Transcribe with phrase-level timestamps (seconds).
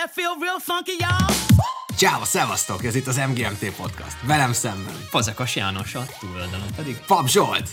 [0.00, 1.34] that feel real funky, y'all?
[1.96, 2.84] Ciao, szevasztok!
[2.84, 4.16] Ez itt az MGMT Podcast.
[4.22, 4.94] Velem szemben.
[5.10, 7.00] Fazekas János a túloldalon pedig.
[7.06, 7.68] Pap Zsolt!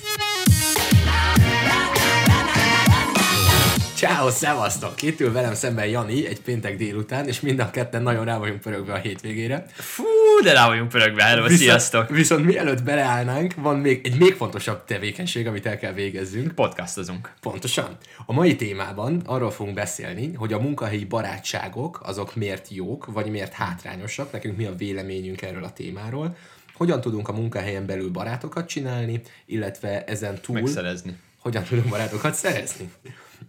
[3.97, 5.01] Ciao, szevasztok!
[5.01, 8.61] Itt ül velem szemben Jani egy péntek délután, és mind a ketten nagyon rá vagyunk
[8.61, 9.65] pörögve a hétvégére.
[9.73, 10.03] Fú,
[10.43, 12.09] de rá vagyunk pörögve, hello, sziasztok!
[12.09, 16.51] Viszont mielőtt beleállnánk, van még egy még fontosabb tevékenység, amit el kell végezzünk.
[16.51, 17.31] Podcastozunk.
[17.41, 17.97] Pontosan.
[18.25, 23.53] A mai témában arról fogunk beszélni, hogy a munkahelyi barátságok azok miért jók, vagy miért
[23.53, 26.35] hátrányosak, nekünk mi a véleményünk erről a témáról,
[26.73, 31.17] hogyan tudunk a munkahelyen belül barátokat csinálni, illetve ezen túl Megszerezni.
[31.39, 32.91] hogyan tudunk barátokat szerezni.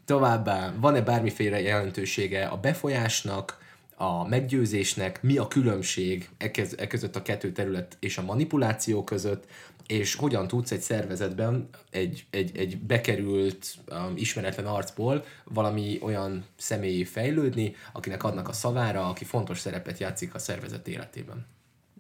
[0.09, 3.59] Továbbá van-e bármiféle jelentősége a befolyásnak,
[3.97, 9.45] a meggyőzésnek, mi a különbség e, e között a kettő terület és a manipuláció között,
[9.87, 17.05] és hogyan tudsz egy szervezetben egy, egy, egy bekerült, um, ismeretlen arcból valami olyan személyé
[17.05, 21.47] fejlődni, akinek adnak a szavára, aki fontos szerepet játszik a szervezet életében.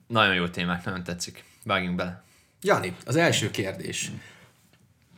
[0.07, 1.45] Nagyon jó témák, nagyon tetszik.
[1.65, 2.23] Vágjunk bele.
[2.63, 4.11] Jani, az első kérdés.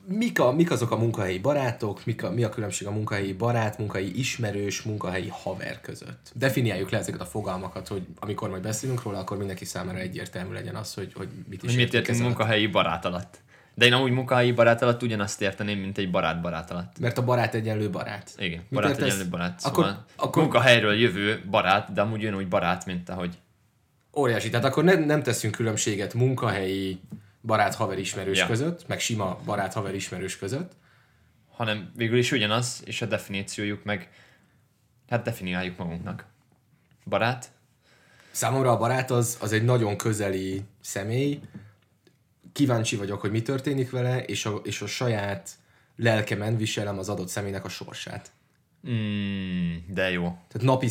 [0.06, 3.78] Mik, a, mik azok a munkahelyi barátok, mik a, mi a különbség a munkahelyi barát,
[3.78, 6.32] munkahelyi ismerős, munkahelyi haver között?
[6.34, 10.74] Definiáljuk le ezeket a fogalmakat, hogy amikor majd beszélünk róla, akkor mindenki számára egyértelmű legyen
[10.74, 13.38] az, hogy, hogy mit is mit értünk munkahelyi barát alatt?
[13.74, 16.98] De én amúgy munkahelyi barát alatt ugyanazt érteném, mint egy barát barát alatt.
[16.98, 18.30] Mert a barát egyenlő barát.
[18.38, 19.04] Igen, Mit barát értesz?
[19.04, 19.60] egyenlő barát.
[19.64, 23.38] Akkor, Szóval akkor munkahelyről jövő barát, de amúgy ugyanúgy barát, mint ahogy
[24.16, 24.50] óriási.
[24.50, 27.00] Tehát akkor ne, nem teszünk különbséget munkahelyi
[27.42, 28.46] barát haver ismerős Ja.
[28.46, 30.72] között, meg sima barát haver ismerős között.
[31.50, 34.10] hanem végül is ugyanaz, és a definíciójuk meg,
[35.08, 36.24] hát definiáljuk magunknak.
[37.04, 37.50] Barát,
[38.30, 41.40] Számomra a barát az, az egy nagyon közeli személy,
[42.52, 45.50] kíváncsi vagyok, hogy mi történik vele, és a, és a saját
[45.96, 48.30] lelkemen viselem az adott személynek a sorsát.
[48.88, 50.22] mm, de jó.
[50.48, 50.88] Tehát napi,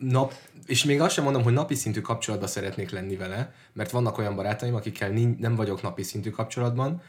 [0.00, 0.34] nap,
[0.66, 4.34] és még azt sem mondom, hogy napi szintű kapcsolatban szeretnék lenni vele, mert vannak olyan
[4.34, 7.02] barátaim, akikkel nem vagyok napi szintű kapcsolatban,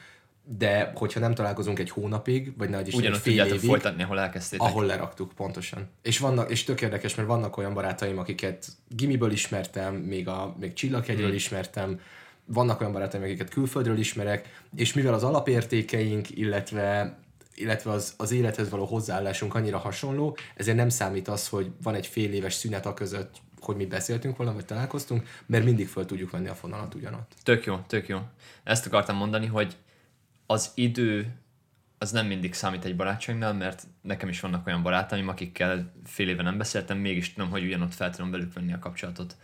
[0.58, 4.04] de hogyha nem találkozunk egy hónapig, vagy nagy is egy Ugyanott fél tudjátok évig, folytatni,
[4.04, 4.68] ahol elkezdtétek.
[4.68, 5.90] ahol leraktuk, pontosan.
[6.02, 10.74] És, vannak, és tök érdekes, mert vannak olyan barátaim, akiket gimiből ismertem, még, a, még
[10.74, 11.36] csillaghegyről Hmm.
[11.36, 12.00] ismertem,
[12.46, 17.18] vannak olyan barátaim, akiket külföldről ismerek, és mivel az alapértékeink, illetve
[17.56, 22.08] illetve az, az élethez való hozzáállásunk annyira hasonló, ezért nem számít az, hogy van egy
[22.08, 26.32] fél éves szünet a között, hogy mi beszéltünk volna, vagy találkoztunk, mert mindig föl tudjuk
[26.32, 27.32] venni a fonalat ugyanott.
[27.44, 28.20] Tök jó, tök jó.
[28.64, 29.76] Ezt akartam mondani, hogy
[30.46, 31.34] az idő
[31.98, 36.44] az nem mindig számít egy barátságnál, mert nekem is vannak olyan barátaim, akikkel fél éve
[36.44, 39.36] nem beszéltem, mégis tudom, hogy ugyanott fel tudom velük venni a kapcsolatot.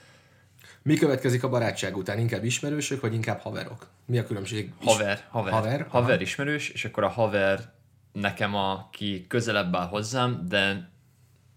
[0.81, 2.19] Mi következik a barátság után?
[2.19, 3.88] Inkább ismerősök, vagy inkább haverok?
[4.05, 4.73] Mi a különbség?
[4.83, 5.53] Haver, Haver?
[5.53, 7.73] haver, haver ismerős, és akkor a haver
[8.11, 10.89] nekem, aki közelebb áll hozzám, de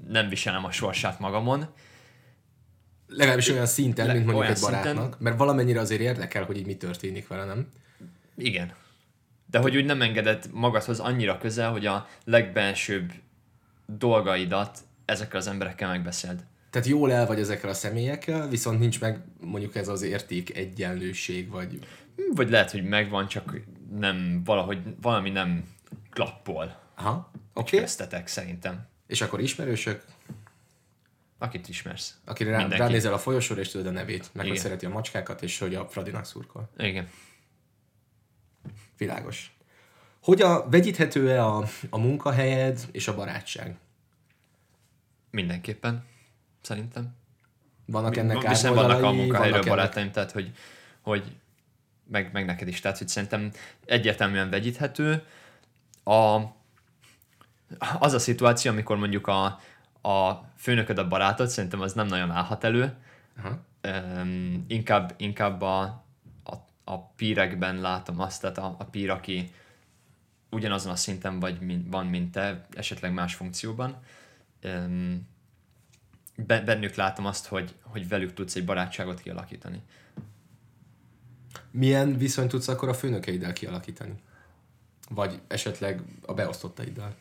[0.09, 1.67] nem viselem a sorsát magamon.
[3.07, 5.19] Legalábbis olyan szinten, Le- mint mondjuk egy barátnak, szinten.
[5.19, 7.69] mert valamennyire azért érdekel, hogy így mi történik vele, nem?
[8.37, 8.73] Igen.
[9.51, 13.13] De hogy úgy nem engedett magadhoz annyira közel, hogy a legbensőbb
[13.87, 16.45] dolgaidat ezekkel az emberekkel megbeszéld.
[16.71, 21.51] Tehát jól el vagy ezekkel a személyekkel, viszont nincs meg mondjuk ez az érték egyenlőség,
[21.51, 21.79] vagy
[22.35, 23.61] Vagy lehet, hogy megvan, csak
[23.99, 25.65] nem valahogy valami nem
[26.15, 26.81] klappol.
[26.95, 27.81] aha, oké, Okay.
[27.81, 28.87] Köztetek szerintem.
[29.07, 30.05] és akkor ismerősök,
[31.39, 32.19] Akit ismersz.
[32.25, 32.83] akire rá, Mindenki.
[32.83, 35.89] ránézel a folyosóra, és tudod a nevét, meg hogy szereti a macskákat, és hogy a
[35.89, 36.71] Fradinak szurkol.
[36.79, 37.09] Igen.
[38.97, 39.57] Világos.
[40.23, 43.77] Hogy a, vegyíthető-e a, a munkahelyed és a barátság?
[45.31, 46.05] Mindenképpen.
[46.61, 47.15] Szerintem.
[47.87, 50.53] Vannak ennek Viszont vannak a munkahelyről vannak ennek- barátaim, tehát hogy,
[51.01, 51.37] hogy
[52.11, 53.51] meg, meg neked is, tehát hogy szerintem
[53.87, 55.23] egyértelműen vegyíthető.
[56.05, 56.41] A,
[57.99, 59.45] az a szituáció, amikor mondjuk a,
[60.09, 62.97] a főnököd a barátod, szerintem az nem nagyon állhat elő.
[63.39, 63.65] Aha.
[64.21, 65.83] Um, inkább, inkább a,
[66.45, 66.55] a,
[66.85, 69.53] a pírekben látom azt, tehát a, a pír, aki
[70.51, 73.97] ugyanazon a szinten vagy, mint, van, mint te, esetleg más funkcióban.
[74.65, 75.29] Um,
[76.37, 79.83] be- bennük látom azt, hogy, hogy velük tudsz egy barátságot kialakítani.
[81.71, 84.15] Milyen viszonyt tudsz akkor a főnökeiddel kialakítani?
[85.09, 87.17] Vagy esetleg a beosztottaiddal?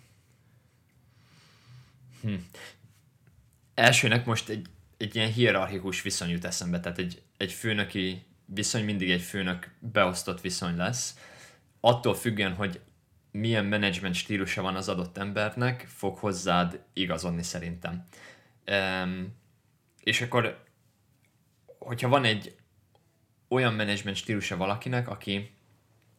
[3.74, 9.12] Elsőnek most egy, egy ilyen hierarchikus viszony jut eszembe, tehát egy, egy főnöki viszony mindig
[9.12, 11.18] egy főnök beosztott viszony lesz.
[11.80, 12.82] Attól függően, hogy
[13.32, 18.08] milyen menedzsment stílusa van az adott embernek, fog hozzád igazodni szerintem.
[18.68, 19.36] Um,
[20.04, 20.64] és akkor,
[21.80, 22.56] hogyha van egy
[23.48, 25.53] olyan menedzsment stílusa valakinek, aki,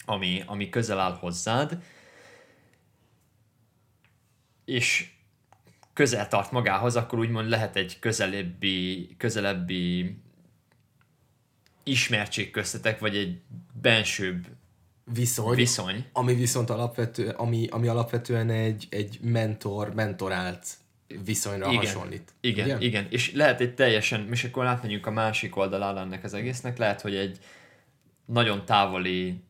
[0.04, 1.78] ami, ami közel áll hozzád,
[4.64, 5.12] és
[5.92, 10.16] közel tart magához, akkor úgymond lehet egy közelebbi, közelebbi
[11.82, 13.40] ismertség köztetek, vagy egy
[13.80, 14.46] bensőbb
[15.12, 16.06] Viszony, viszony.
[16.12, 20.66] ami viszont alapvető, ami, ami alapvetően egy, egy mentor, mentorált
[21.24, 21.76] viszonyra Igen.
[21.76, 22.32] hasonlít.
[22.40, 22.86] Igen, Ugye?
[22.86, 23.06] igen.
[23.10, 27.14] És lehet egy teljesen, és akkor átmegyünk a másik oldalára ennek az egésznek, lehet, hogy
[27.14, 27.38] egy
[28.24, 29.42] nagyon távoli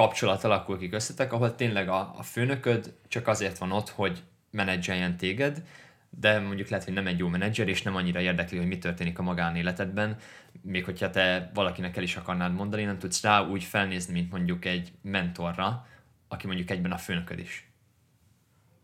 [0.00, 5.16] kapcsolat alakul ki köztetek, ahol tényleg a, a főnököd csak azért van ott, hogy menedzseljen
[5.16, 5.62] téged,
[6.10, 9.18] de mondjuk lehet, hogy nem egy jó menedzser, és nem annyira érdekli, hogy mi történik
[9.18, 10.16] a magánéletedben,
[10.62, 14.64] még hogyha te valakinek el is akarnád mondani, nem tudsz rá úgy felnézni, mint mondjuk
[14.64, 15.86] egy mentorra,
[16.28, 17.70] aki mondjuk egyben a főnököd is.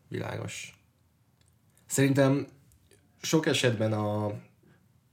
[0.08, 0.78] Világos.
[1.86, 2.46] Szerintem
[3.22, 4.32] sok esetben a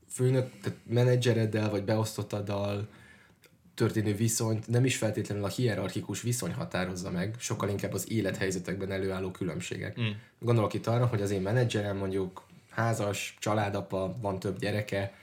[0.10, 2.88] főnök, tehát menedzsereddel vagy beosztottaddal
[3.76, 9.32] történő viszonyt nem is feltétlenül a hierarchikus viszony határozza meg, sokkal inkább az élethelyzetekben előálló
[9.32, 10.00] különbségek.
[10.02, 10.10] Mm.
[10.40, 15.14] Gondolok itt arra, hogy az én menedzserem mondjuk házas, családapa, van több gyereke,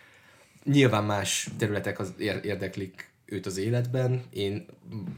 [0.65, 4.67] nyilván más területek az ér- érdeklik őt az életben, én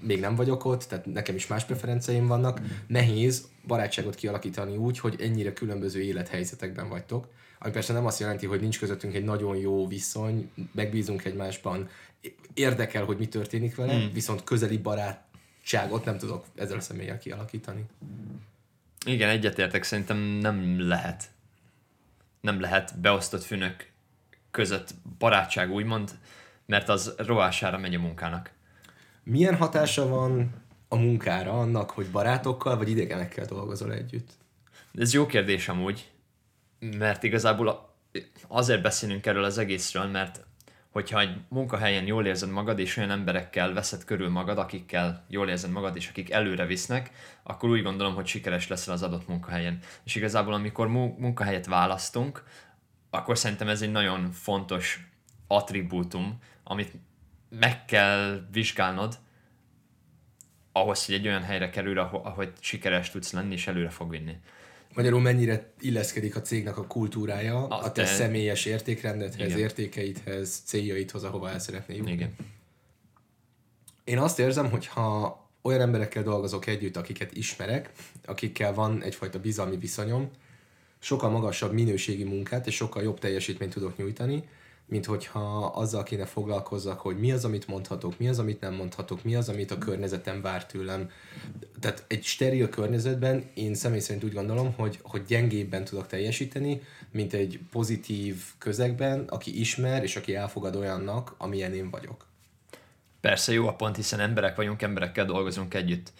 [0.00, 2.60] még nem vagyok ott, tehát nekem is más preferenceim vannak.
[2.86, 8.60] Nehéz barátságot kialakítani úgy, hogy ennyire különböző élethelyzetekben vagytok, ami persze nem azt jelenti, hogy
[8.60, 11.88] nincs közöttünk egy nagyon jó viszony, megbízunk egymásban,
[12.54, 14.12] érdekel, hogy mi történik vele, hmm.
[14.12, 17.84] viszont közeli barátságot nem tudok ezzel a személlyel kialakítani.
[19.06, 21.30] Igen, egyetértek, szerintem nem lehet.
[22.40, 23.90] Nem lehet beosztott főnök
[24.50, 26.10] között barátság, úgymond,
[26.66, 28.50] mert az rovására megy a munkának.
[29.22, 34.30] Milyen hatása van a munkára annak, hogy barátokkal vagy idegenekkel dolgozol együtt?
[34.94, 36.10] Ez jó kérdés amúgy,
[36.78, 37.94] mert igazából
[38.48, 40.44] azért beszélünk erről az egészről, mert
[40.92, 45.70] hogyha egy munkahelyen jól érzed magad, és olyan emberekkel veszed körül magad, akikkel jól érzed
[45.70, 47.10] magad, és akik előre visznek,
[47.42, 49.78] akkor úgy gondolom, hogy sikeres leszel az adott munkahelyen.
[50.04, 52.44] És igazából, amikor mu- munkahelyet választunk,
[53.10, 55.06] akkor szerintem ez egy nagyon fontos
[55.46, 56.92] attribútum, amit
[57.48, 59.18] meg kell vizsgálnod,
[60.72, 64.36] ahhoz, hogy egy olyan helyre kerül, ahogy sikeres tudsz lenni, és előre fog vinni.
[64.94, 69.58] Magyarul mennyire illeszkedik a cégnek a kultúrája a, A te te- személyes értékrendedhez, Igen.
[69.58, 72.12] értékeidhez, céljaidhoz, ahova el szeretnél jutni.
[72.12, 72.34] Igen.
[74.04, 77.90] Én azt érzem, hogy ha olyan emberekkel dolgozok együtt, akiket ismerek,
[78.24, 80.30] akikkel van egyfajta bizalmi viszonyom,
[80.98, 84.44] sokkal magasabb minőségi munkát és sokkal jobb teljesítményt tudok nyújtani,
[84.92, 89.24] mint hogyha azzal kéne foglalkozzak, hogy mi az, amit mondhatok, mi az, amit nem mondhatok,
[89.24, 91.10] mi az, amit a környezetem vár tőlem.
[91.80, 97.32] Tehát egy steril környezetben én személy szerint úgy gondolom, hogy, hogy gyengébben tudok teljesíteni, mint
[97.32, 102.26] egy pozitív közegben, aki ismer és aki elfogad olyannak, amilyen én vagyok.
[103.20, 106.12] Persze jó a pont, hiszen emberek vagyunk, emberekkel dolgozunk együtt.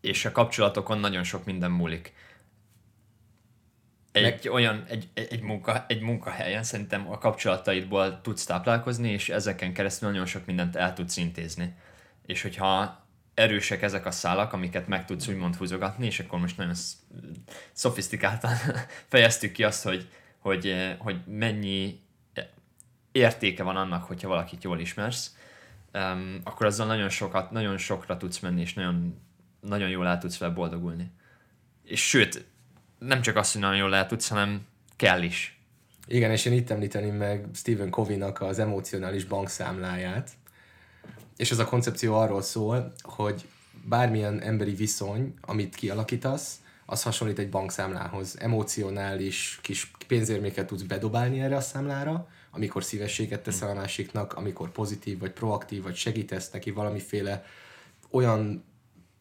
[0.00, 2.12] És a kapcsolatokon nagyon sok minden múlik.
[4.14, 9.28] Egy Meg- olyan, egy, egy, egy, munka, egy munkahelyen szerintem a kapcsolataidból tudsz táplálkozni, és
[9.28, 11.74] ezeken keresztül nagyon sok mindent el tudsz intézni.
[12.26, 13.02] És hogyha
[13.34, 16.96] erősek ezek a szálak, amiket meg tudsz úgymond húzogatni, és akkor most nagyon sz-
[17.72, 18.52] szofisztikáltan
[19.12, 20.08] fejeztük ki azt, hogy,
[20.38, 22.00] hogy, eh, hogy mennyi
[23.12, 25.36] értéke van annak, hogyha valakit jól ismersz,
[26.44, 29.22] akkor azzal nagyon sokat, nagyon sokra tudsz menni, és nagyon,
[29.60, 31.10] nagyon jól el tudsz vele boldogulni.
[31.84, 32.46] És sőt,
[33.06, 34.66] nem csak azt, hogy nagyon jól el tudsz, hanem
[34.96, 35.58] kell is.
[36.06, 40.30] Igen, és én itt említeném meg Stephen Covey-nak az emocionális bankszámláját.
[41.36, 43.48] És ez a koncepció arról szól, hogy
[43.84, 48.36] bármilyen emberi viszony, amit kialakítasz, az hasonlít egy bankszámlához.
[48.40, 55.18] Emocionális kis pénzérméket tudsz bedobálni erre a számlára, amikor szívességet teszel a másiknak, amikor pozitív,
[55.18, 57.44] vagy proaktív, vagy segítesz neki valamiféle
[58.10, 58.64] olyan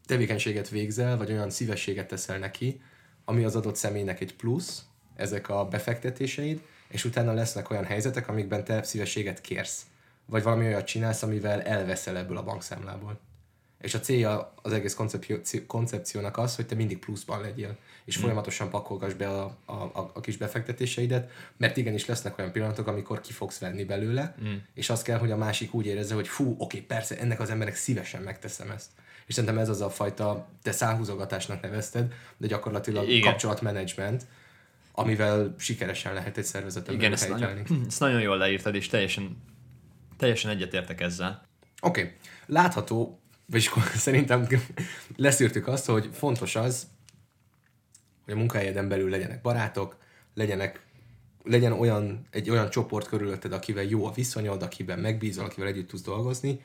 [0.06, 2.82] tevékenységet végzel, vagy olyan szívességet teszel neki,
[3.26, 4.84] ami az adott személynek egy plusz,
[5.16, 9.86] ezek a befektetéseid, és utána lesznek olyan helyzetek, amikben te szívességet kérsz.
[10.26, 13.20] Vagy valami olyat csinálsz, amivel elveszel ebből a bankszámlából.
[13.82, 15.38] És a célja az egész koncepció,
[15.68, 20.20] koncepciónak az, hogy te mindig pluszban legyél, és folyamatosan pakolgass be a, a, a, a
[20.20, 24.54] kis befektetéseidet, mert igenis lesznek olyan pillanatok, amikor ki fogsz venni belőle, mm.
[24.74, 27.76] és az kell, hogy a másik úgy érezze, hogy fú, oké, persze, ennek az emberek
[27.76, 28.90] szívesen megteszem ezt.
[29.26, 33.30] És szerintem ez az a fajta, te szálhúzogatásnak nevezted, de gyakorlatilag Igen.
[33.30, 34.26] kapcsolatmenedzsment,
[34.92, 39.38] amivel sikeresen lehet egy szervezetet Igen, ezt nagyon, ezt nagyon jól leírtad, és teljesen,
[40.18, 41.48] teljesen egyetértek ezzel.
[41.82, 42.14] Oké, okay.
[42.46, 44.48] látható, vagyis szerintem
[45.16, 46.88] leszűrtük azt, hogy fontos az,
[48.26, 49.98] hogy a munkahelyeden belül legyenek barátok,
[50.34, 50.86] legyenek,
[51.44, 56.02] legyen olyan, egy olyan csoport körülötted, akivel jó a viszonyod, akiben megbízol, akivel együtt tudsz
[56.02, 56.62] dolgozni.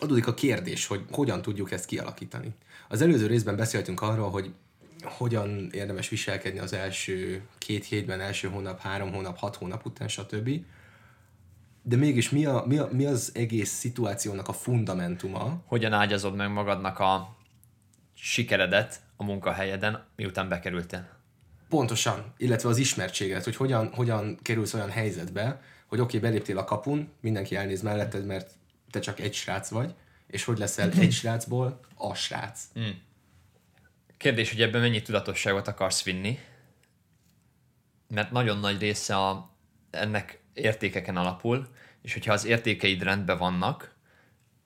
[0.00, 2.54] Adódik a kérdés, hogy hogyan tudjuk ezt kialakítani.
[2.88, 4.54] Az előző részben beszéltünk arról, hogy
[5.02, 10.50] hogyan érdemes viselkedni az első két hétben, első hónap, három hónap, hat hónap után, stb.
[11.82, 15.62] De mégis mi, a, mi, a, mi az egész szituációnak a fundamentuma?
[15.66, 17.36] Hogyan ágyazod meg magadnak a
[18.14, 21.08] sikeredet a munkahelyeden, miután bekerültél?
[21.68, 26.64] Pontosan, illetve az ismertséget, hogy hogyan, hogyan kerülsz olyan helyzetbe, hogy oké, okay, beléptél a
[26.64, 28.50] kapun, mindenki elnéz melletted, mert
[28.94, 29.94] te csak egy srác vagy,
[30.26, 32.62] és hogy leszel egy srácból a srác.
[32.78, 32.90] Mm.
[34.16, 36.38] Kérdés, hogy ebben mennyi tudatosságot akarsz vinni,
[38.08, 39.50] mert nagyon nagy része a,
[39.90, 41.68] ennek értékeken alapul,
[42.02, 43.94] és hogyha az értékeid rendben vannak,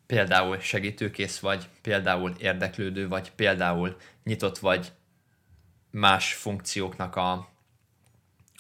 [0.07, 4.93] például segítőkész vagy, például érdeklődő vagy, például nyitott vagy
[5.91, 7.33] más funkcióknak a,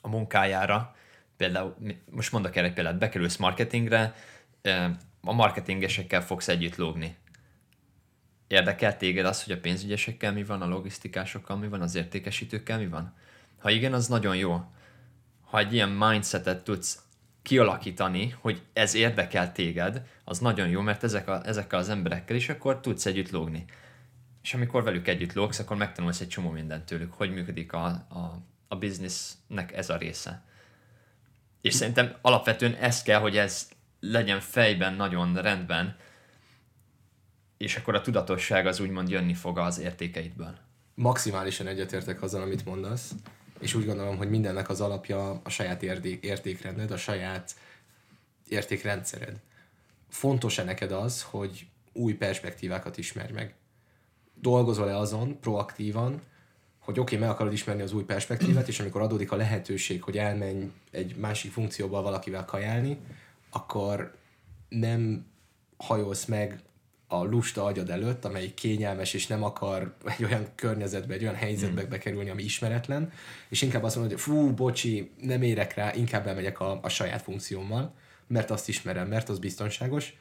[0.01, 0.97] a munkájára,
[1.37, 1.77] például,
[2.11, 4.15] most mondok erre egy példát, bekerülsz marketingre,
[5.21, 7.17] a marketingesekkel fogsz együtt lógni.
[8.47, 12.89] Érdekel téged az, hogy a pénzügyesekkel mi van, a logisztikásokkal mi van, az értékesítőkkel mi
[12.89, 13.15] van?
[13.59, 14.65] Ha igen, az nagyon jó.
[15.45, 17.03] Ha egy ilyen mindsetet tudsz
[17.43, 22.49] kialakítani, hogy ez érdekel téged, az nagyon jó, mert ezek a, ezekkel az emberekkel is
[22.49, 23.65] akkor tudsz együtt lógni.
[24.43, 28.43] És amikor velük együtt lógsz, akkor megtanulsz egy csomó mindent tőlük, hogy működik a, a,
[28.69, 30.43] a biznisznek ez a része.
[31.61, 33.69] És szerintem alapvetően ez kell, hogy ez
[34.01, 35.97] legyen fejben nagyon rendben,
[37.57, 40.59] és akkor a tudatosság az úgymond jönni fog az értékeidből.
[40.95, 43.15] Maximálisan egyetértek azzal, amit mondasz,
[43.59, 47.55] és úgy gondolom, hogy mindennek az alapja a saját értékrended, a saját
[48.49, 49.41] értékrendszered.
[50.09, 53.55] Fontos-e neked az, hogy új perspektívákat ismerj meg?
[54.35, 56.23] Dolgozol-e azon proaktívan,
[56.79, 60.19] hogy oké, okay, meg akarod ismerni az új perspektívát, és amikor adódik a lehetőség, hogy
[60.19, 62.99] elmenj egy másik funkcióba valakivel kajálni,
[63.51, 64.15] akkor
[64.69, 65.27] nem
[65.77, 66.63] hajolsz meg
[67.09, 71.81] a lusta agyad előtt, amely kényelmes, és nem akar egy olyan környezetbe, egy olyan helyzetbe
[71.81, 71.91] hmm.
[71.91, 73.13] bekerülni, ami ismeretlen,
[73.49, 77.23] és inkább azt mondod, hogy fú, bocsi, nem érek rá, inkább elmegyek a, a saját
[77.23, 77.95] funkciómmal,
[78.27, 80.17] mert azt ismerem, mert az biztonságos,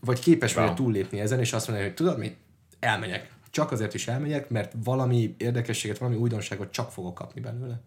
[0.00, 0.66] vagy képes wow.
[0.66, 2.36] vagy túllépni ezen, és azt mondani, hogy tudod mit,
[2.78, 3.32] elmegyek.
[3.50, 7.80] Csak azért is elmegyek, mert valami érdekességet, valami újdonságot csak fogok kapni belőle.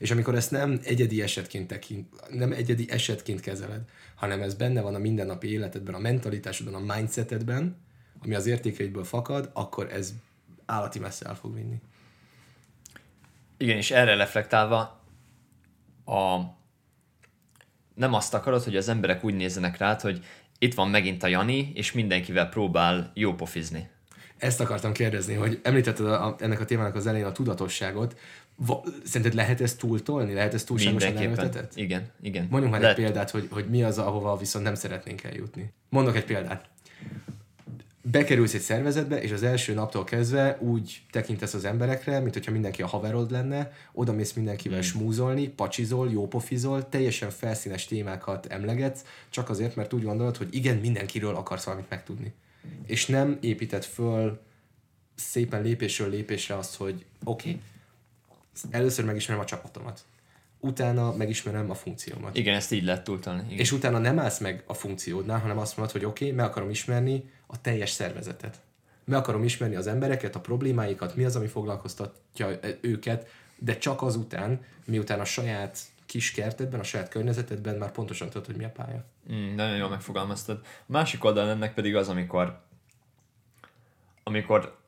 [0.00, 3.80] És amikor ezt nem egyedi esetként tekint, nem egyedi esetként kezeled,
[4.14, 7.76] hanem ez benne van a mindennapi életedben, a mentalitásodban, a mindsetedben,
[8.22, 10.14] ami az értékeidből fakad, akkor ez
[10.66, 11.80] állati messze el fog vinni.
[13.56, 15.00] Igen, és erre reflektálva
[16.04, 16.40] a...
[17.94, 20.24] nem azt akarod, hogy az emberek úgy nézzenek rád, hogy
[20.58, 23.90] itt van megint a Jani, és mindenkivel próbál jó pofizni.
[24.40, 28.16] Ezt akartam kérdezni, hogy említetted a, ennek a témának az elején a tudatosságot,
[28.66, 30.32] Va, szerinted lehet ezt túltolni?
[30.32, 31.72] Lehet ezt túlságosan erőltetett?
[31.76, 32.46] Igen, igen.
[32.50, 32.98] Mondjunk már lehet.
[32.98, 35.72] egy példát, hogy, hogy mi az, ahova viszont nem szeretnénk eljutni.
[35.88, 36.68] Mondok egy példát.
[38.02, 42.82] Bekerülsz egy szervezetbe, és az első naptól kezdve úgy tekintesz az emberekre, mint hogyha mindenki
[42.82, 44.88] a haverod lenne, oda mész mindenkivel hmm.
[44.88, 51.34] smúzolni, pacsizol, jópofizol, teljesen felszínes témákat emlegetsz, csak azért, mert úgy gondolod, hogy igen, mindenkiről
[51.34, 52.34] akarsz valamit megtudni.
[52.86, 54.40] És nem épített föl
[55.14, 57.60] szépen lépésről lépésre azt, hogy oké, okay,
[58.70, 60.04] először megismerem a csapatomat.
[60.60, 62.36] Utána megismerem a funkciómat.
[62.36, 63.54] Igen, ezt így lehet túltani.
[63.54, 66.70] És utána nem állsz meg a funkciódnál, hanem azt mondod, hogy oké, okay, meg akarom
[66.70, 68.60] ismerni a teljes szervezetet.
[69.04, 74.64] Meg akarom ismerni az embereket, a problémáikat, mi az, ami foglalkoztatja őket, de csak azután,
[74.86, 75.78] miután a saját
[76.10, 79.04] kis kertedben, a saját környezetedben már pontosan tudod, hogy mi a pálya.
[79.32, 80.60] Mm, nagyon jól megfogalmaztad.
[80.64, 82.62] A másik oldal ennek pedig az, amikor
[84.22, 84.78] amikor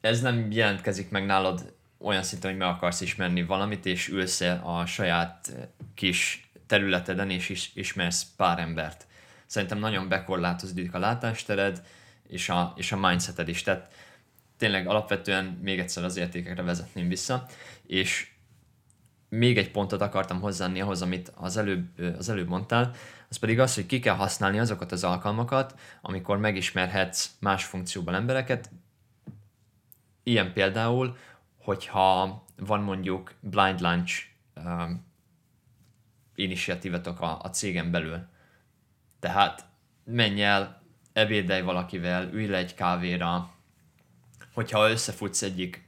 [0.00, 4.86] ez nem jelentkezik meg nálad olyan szinten, hogy meg akarsz ismerni valamit, és ülsz a
[4.86, 5.52] saját
[5.94, 9.06] kis területeden, és is, ismersz pár embert.
[9.46, 11.82] Szerintem nagyon bekorlátozódik a látástered,
[12.28, 13.62] és a, és a mindseted is.
[13.62, 13.92] Tehát
[14.56, 17.46] tényleg alapvetően még egyszer az értékekre vezetném vissza,
[17.86, 18.36] és
[19.28, 21.86] még egy pontot akartam hozzáadni ahhoz, amit az előbb,
[22.18, 22.90] az előbb mondtál,
[23.28, 28.70] az pedig az, hogy ki kell használni azokat az alkalmakat, amikor megismerhetsz más funkcióban embereket,
[30.22, 31.16] ilyen például,
[31.58, 34.24] hogyha van mondjuk blind lunch
[34.64, 35.06] um,
[36.34, 38.26] initiatívetok a, a cégen belül.
[39.20, 39.64] Tehát
[40.04, 40.82] menj el,
[41.12, 43.50] ebédelj valakivel, ülj le egy kávéra,
[44.52, 45.87] hogyha összefutsz egyik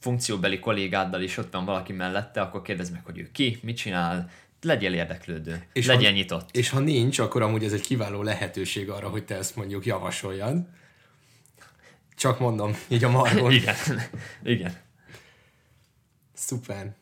[0.00, 4.30] funkcióbeli kollégáddal, és ott van valaki mellette, akkor kérdezd meg, hogy ő ki, mit csinál,
[4.62, 6.48] legyél érdeklődő, és legyen ha, nyitott.
[6.56, 10.66] És ha nincs, akkor amúgy ez egy kiváló lehetőség arra, hogy te ezt mondjuk javasoljad.
[12.16, 13.52] Csak mondom, így a margon.
[13.60, 13.76] Igen,
[14.42, 14.76] igen.
[16.34, 16.94] Szuper.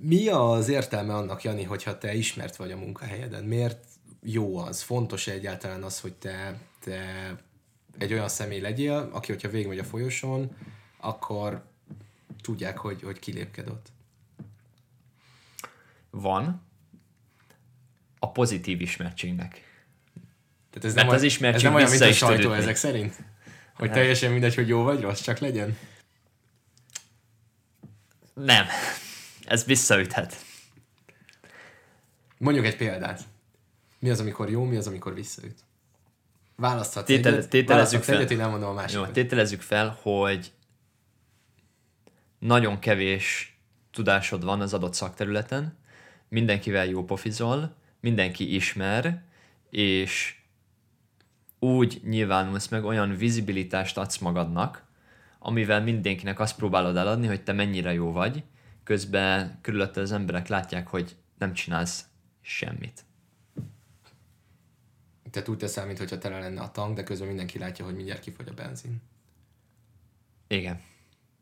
[0.00, 3.44] Mi az értelme annak, Jani, hogyha te ismert vagy a munkahelyeden?
[3.44, 3.84] Miért
[4.22, 4.82] jó az?
[4.82, 7.04] Fontos egyáltalán az, hogy te, te
[7.98, 10.56] egy olyan személy legyél, aki, hogyha végigmegy a folyosón,
[10.96, 11.64] akkor
[12.42, 13.86] tudják, hogy, hogy kilépked ott.
[16.10, 16.62] Van
[18.18, 19.50] a pozitív ismertségnek.
[20.70, 23.14] Tehát ez Mert nem, az ismertség ez nem olyan, mint a sajtó ezek szerint?
[23.74, 23.96] Hogy Hát.
[23.96, 25.78] teljesen mindegy, hogy jó vagy rossz, csak legyen.
[28.34, 28.66] Nem.
[29.44, 30.44] Ez visszaüthet.
[32.38, 33.22] Mondjuk egy példát.
[33.98, 35.58] Mi az, amikor jó, mi az, amikor visszaüt?
[36.56, 38.16] Választhatsz Tétel- egyet, tételezzük fel.
[38.16, 39.12] egyet, én elmondom a Jó, másikat.
[39.12, 40.52] tételezzük fel, hogy
[42.38, 43.58] nagyon kevés
[43.90, 45.78] tudásod van az adott szakterületen,
[46.28, 49.22] mindenkivel jó pofizol, mindenki ismer,
[49.70, 50.40] és
[51.58, 54.84] úgy nyilvánulsz meg, olyan vizibilitást adsz magadnak,
[55.38, 58.42] amivel mindenkinek azt próbálod eladni, hogy te mennyire jó vagy,
[58.84, 62.04] közben körülötted az emberek látják, hogy nem csinálsz
[62.42, 63.04] semmit.
[65.36, 68.48] Te úgy teszel, mintha tele lenne a tank, de közben mindenki látja, hogy mindjárt kifogy
[68.48, 69.02] a benzin.
[70.46, 70.80] Igen.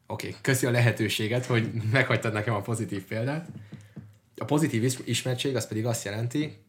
[0.07, 0.41] Oké, okay.
[0.41, 3.49] köszi a lehetőséget, hogy meghagytad nekem a pozitív példát.
[4.37, 6.65] A pozitív is- ismertség az pedig azt jelenti,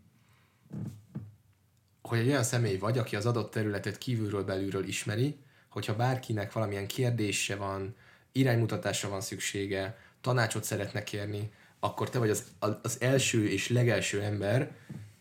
[2.01, 5.37] hogy egy olyan személy vagy, aki az adott területet kívülről belülről ismeri,
[5.69, 7.95] hogyha bárkinek valamilyen kérdése van,
[8.31, 12.43] iránymutatásra van szüksége, tanácsot szeretne kérni, akkor te vagy az,
[12.81, 14.75] az első és legelső ember,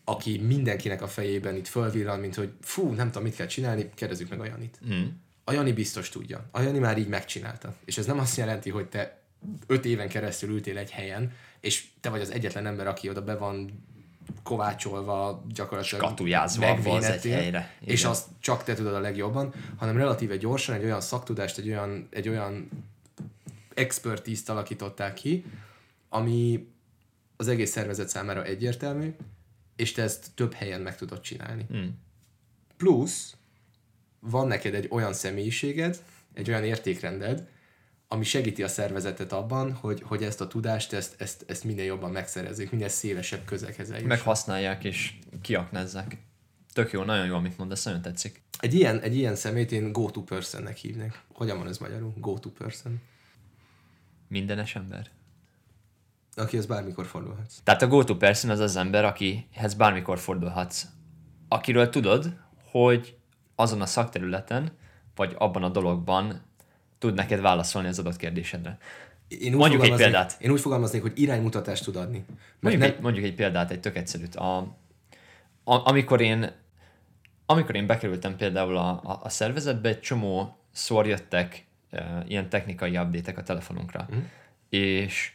[0.05, 4.29] aki mindenkinek a fejében itt fölvillan, mint hogy fú, nem tudom, mit kell csinálni, kérdezzük
[4.29, 4.79] meg a Janit.
[4.87, 5.03] Mm.
[5.43, 6.45] A Jani biztos tudja.
[6.51, 7.75] A Jani már így megcsinálta.
[7.85, 9.19] És ez nem azt jelenti, hogy te
[9.67, 13.35] öt éven keresztül ültél egy helyen, és te vagy az egyetlen ember, aki oda be
[13.35, 13.83] van
[14.43, 17.73] kovácsolva, gyakorlatilag Skatujázva abba az egy helyre.
[17.79, 18.11] És Igen.
[18.11, 22.29] azt csak te tudod a legjobban, hanem relatíve gyorsan egy olyan szaktudást, egy olyan, egy
[22.29, 22.69] olyan
[23.73, 25.45] expertízt alakították ki,
[26.09, 26.67] ami
[27.37, 29.15] az egész szervezet számára egyértelmű,
[29.75, 31.65] és te ezt több helyen meg tudod csinálni.
[31.73, 31.87] Mm.
[32.77, 33.35] Plusz
[34.19, 36.03] van neked egy olyan személyiséged,
[36.33, 37.47] egy olyan értékrended,
[38.07, 42.11] ami segíti a szervezetet abban, hogy, hogy ezt a tudást, ezt, ezt, ezt minél jobban
[42.11, 44.07] megszerezzék, minél szélesebb közeghez eljusson.
[44.07, 46.17] Meg használják és kiaknázzák.
[46.73, 48.41] Tök jó, nagyon jó, amit mondasz, nagyon tetszik.
[48.59, 51.19] Egy ilyen, egy ilyen szemét én go-to personnek hívnék.
[51.33, 52.13] Hogyan van ez magyarul?
[52.17, 53.01] Go-to person.
[54.27, 55.09] Mindenes ember.
[56.35, 57.59] Akihez bármikor fordulhatsz.
[57.63, 60.85] Tehát a go-to person az az ember, akihez bármikor fordulhatsz.
[61.47, 62.33] Akiről tudod,
[62.71, 63.17] hogy
[63.55, 64.71] azon a szakterületen,
[65.15, 66.41] vagy abban a dologban
[66.97, 68.77] tud neked válaszolni az adott kérdésedre.
[69.27, 70.37] Én úgy Mondjuk egy példát.
[70.39, 72.25] Én úgy fogalmaznék, hogy iránymutatást tud adni.
[72.59, 74.35] Mondjuk, nem, egy, mondjuk egy példát, egy tök egyszerűt.
[74.35, 74.57] A,
[75.63, 76.51] a, amikor, én,
[77.45, 82.97] amikor én bekerültem például a, a, a szervezetbe, egy csomó szor jöttek e, ilyen technikai
[82.97, 84.07] update a telefonunkra.
[84.09, 84.19] Mhm.
[84.69, 85.34] És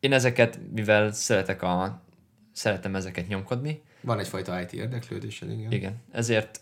[0.00, 2.02] én ezeket, mivel szeretek a,
[2.52, 5.72] szeretem ezeket nyomkodni, van egyfajta IT érdeklődésed, igen.
[5.72, 6.60] igen, ezért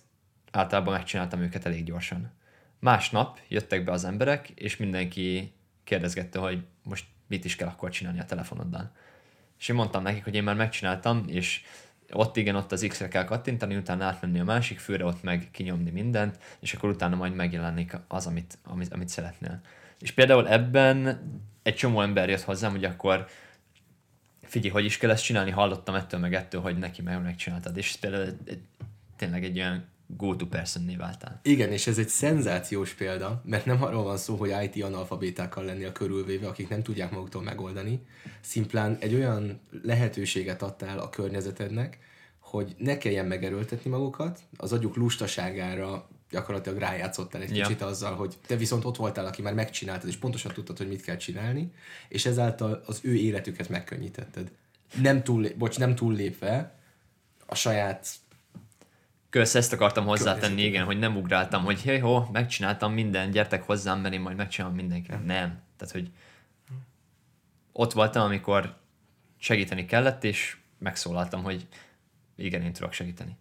[0.50, 2.32] általában megcsináltam őket elég gyorsan.
[2.78, 5.52] Másnap jöttek be az emberek, és mindenki
[5.84, 8.92] kérdezgette, hogy most mit is kell akkor csinálni a telefonoddal.
[9.58, 11.62] És én mondtam nekik, hogy én már megcsináltam, és
[12.12, 15.90] ott igen, ott az X-re kell kattintani, utána átmenni a másik főre, ott meg kinyomni
[15.90, 19.60] mindent, és akkor utána majd megjelenik az, amit, amit, amit szeretnél.
[19.98, 21.20] És például ebben
[21.66, 23.26] egy csomó ember jött hozzám, hogy akkor
[24.42, 27.76] figyelj, hogy is kell ezt csinálni, hallottam ettől meg ettől, hogy neki meg megcsináltad.
[27.76, 28.38] És például
[29.16, 31.40] tényleg egy olyan go-to person váltál.
[31.42, 35.92] Igen, és ez egy szenzációs példa, mert nem arról van szó, hogy IT analfabétákkal lennél
[35.92, 38.06] körülvéve, akik nem tudják maguktól megoldani.
[38.40, 41.98] Szimplán egy olyan lehetőséget adtál a környezetednek,
[42.38, 47.66] hogy ne kelljen megerőltetni magukat, az agyuk lustaságára gyakorlatilag rájátszottál egy Ja.
[47.66, 51.02] kicsit azzal, hogy te viszont ott voltál, aki már megcsináltad, és pontosan tudtad, hogy mit
[51.02, 51.72] kell csinálni,
[52.08, 54.50] és ezáltal az ő életüket megkönnyítetted.
[55.02, 56.74] Nem túl, bocs, nem túllépve
[57.46, 58.08] a saját
[59.30, 64.00] Kösz, ezt akartam hozzátenni, igen, hogy nem ugráltam, hogy hé, ho, megcsináltam minden, gyertek hozzám,
[64.00, 65.24] mert én majd megcsinálom mindenkinek.
[65.24, 65.60] Nem.
[65.76, 66.10] Tehát, hogy
[67.72, 68.76] ott voltam, amikor
[69.38, 71.66] segíteni kellett, és megszólaltam, hogy
[72.36, 73.36] igen, én tudok segíteni.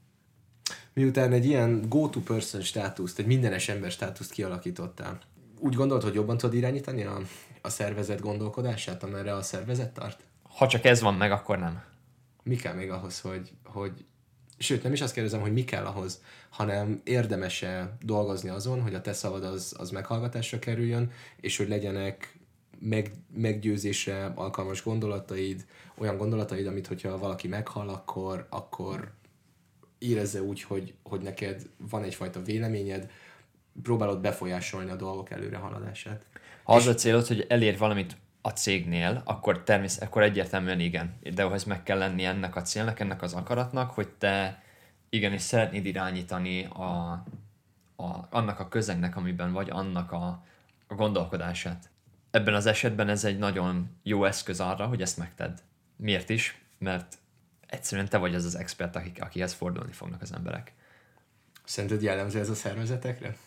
[0.95, 5.19] Miután egy ilyen go-to person státuszt, egy mindenes ember státuszt kialakítottál,
[5.59, 7.19] úgy gondolod, hogy jobban tudod irányítani a,
[7.61, 10.19] a szervezet gondolkodását, amerre a szervezet tart?
[10.43, 11.83] Ha csak ez van meg, akkor nem.
[12.43, 14.05] Mi kell még ahhoz, hogy, hogy
[14.57, 19.01] sőt, nem is azt kérdezem, hogy mi kell ahhoz, hanem érdemese dolgozni azon, hogy a
[19.01, 22.39] te szavad az, az meghallgatásra kerüljön, és hogy legyenek
[22.79, 25.65] meg, meggyőzésre alkalmas gondolataid,
[25.97, 29.11] olyan gondolataid, amit hogyha valaki meghall, akkor, akkor
[30.09, 33.09] érezze úgy, hogy, hogy neked van egyfajta véleményed,
[33.83, 36.25] próbálod befolyásolni a dolgok előre haladását.
[36.63, 41.17] Ha az a célod, hogy elér valamit a cégnél, akkor természet, akkor egyértelműen igen.
[41.33, 44.63] De ahhoz meg kell lenni ennek a célnak, ennek az akaratnak, hogy te
[45.09, 47.11] igenis szeretnéd irányítani a,
[47.95, 50.43] a, annak a közegnek, amiben vagy, annak a,
[50.87, 51.89] a gondolkodását.
[52.31, 55.57] Ebben az esetben ez egy nagyon jó eszköz arra, hogy ezt megtedd.
[55.95, 56.61] Miért is?
[56.77, 57.17] Mert
[57.75, 60.73] egyszerűen te vagy az az expert, akik, akihez fordulni fognak az emberek.
[61.63, 63.37] Szerinted jellemző ez a szervezetekre?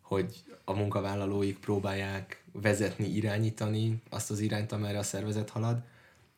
[0.00, 5.82] Hogy a munkavállalóik próbálják vezetni, irányítani azt az irányt, amerre a szervezet halad,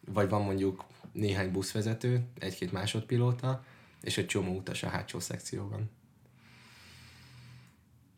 [0.00, 3.64] vagy van mondjuk néhány buszvezető, egy-két másodpilóta,
[4.02, 5.90] és egy csomó utas a hátsó szekcióban.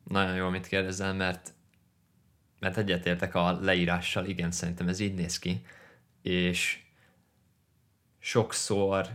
[0.05, 1.53] Nagyon jó, amit kérdezel, mert,
[2.59, 5.63] mert egyetértek a leírással, igen, szerintem ez így néz ki,
[6.23, 6.83] és
[8.21, 9.09] sokszor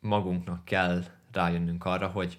[0.00, 2.38] magunknak kell rájönnünk arra, hogy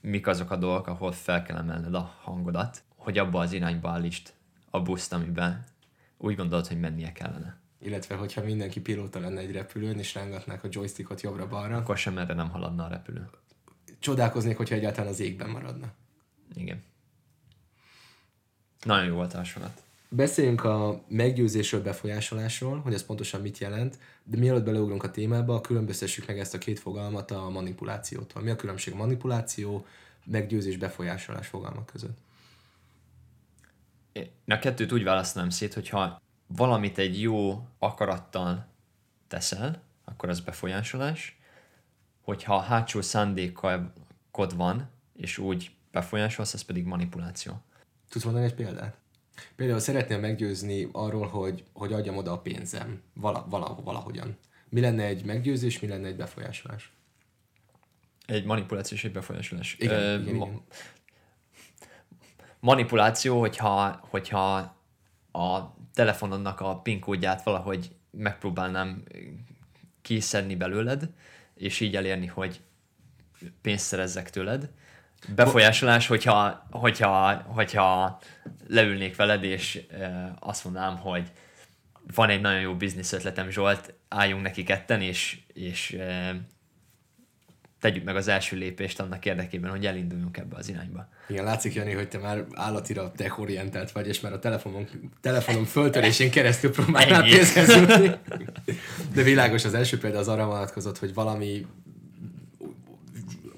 [0.00, 4.32] mik azok a dolgok, ahol fel kell emelned a hangodat, hogy abba az irányba állítsd
[4.70, 5.64] a buszt, amiben
[6.16, 7.60] úgy gondolod, hogy mennie kellene.
[7.78, 11.76] Illetve, hogyha mindenki pilóta lenne egy repülőn, és rángatnák a joystickot jobbra-balra.
[11.76, 13.30] Akkor sem erre nem haladna a repülő.
[13.98, 15.92] Csodálkoznék, hogyha egyáltalán az égben maradna.
[16.54, 16.82] Igen.
[18.82, 19.82] Nagyon jó volt a hasonlat.
[20.14, 26.26] Beszéljünk a meggyőzésről, befolyásolásról, hogy ez pontosan mit jelent, de mielőtt beleugrunk a témába, különböztessük
[26.26, 28.42] meg ezt a két fogalmat a manipulációtól.
[28.42, 29.86] Mi a különbség a manipuláció,
[30.24, 32.18] meggyőzés, befolyásolás fogalmak között?
[34.12, 38.66] Én a kettőt úgy választanám szét, hogyha valamit egy jó akarattal
[39.28, 41.38] teszel, akkor az befolyásolás.
[42.20, 47.62] Hogyha hátsó szándékod van, és úgy befolyásolsz, az pedig manipuláció.
[48.08, 49.01] Tudsz mondani egy példát?
[49.56, 54.36] Például szeretném meggyőzni arról, hogy, hogy adjam oda a pénzem vala, vala, valahogyan.
[54.68, 56.92] Mi lenne egy meggyőzés, mi lenne egy befolyásolás?
[58.26, 59.76] Egy manipuláció és egy befolyásolás.
[59.78, 60.62] Igen, Ö, igen, ma- igen.
[62.60, 64.76] Manipuláció, hogyha, hogyha
[65.32, 69.02] a telefonodnak a PIN kódját valahogy megpróbálnám
[70.02, 71.10] kiszedni belőled,
[71.54, 72.60] és így elérni, hogy
[73.60, 74.70] pénzt szerezzek tőled.
[75.34, 78.18] Befolyásolás, hogyha, hogyha, hogyha
[78.68, 79.82] leülnék veled, és
[80.38, 81.30] azt mondanám, hogy
[82.14, 85.96] van egy nagyon jó biznisz ötletem, Zsolt, álljunk neki ketten, és, és
[87.80, 91.08] tegyük meg az első lépést annak érdekében, hogy elinduljunk ebbe az irányba.
[91.28, 94.88] Igen, látszik, Jani, hogy te már állatira tech-orientált vagy, és már a telefonon,
[95.20, 98.10] telefonon föltörésén keresztül próbálnál pénzhez jutni.
[99.14, 101.66] De világos, az első példa az arra vonatkozott, hogy valami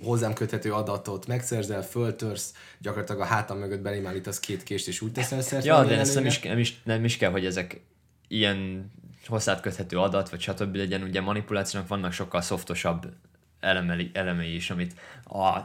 [0.04, 5.12] hozzám köthető adatot megszerzel, föltörsz, gyakorlatilag a hátam mögött belém állítasz két kést, és úgy
[5.12, 5.64] teszel szert.
[5.64, 7.80] Ja, de ezt nem is, nem, is, nem is kell, hogy ezek
[8.28, 8.90] ilyen
[9.26, 10.74] hozzád köthető adat, vagy stb.
[10.74, 11.02] legyen.
[11.02, 13.12] Ugye manipulációnak vannak sokkal szoftosabb
[13.60, 15.58] elemei, elemei is, amit a,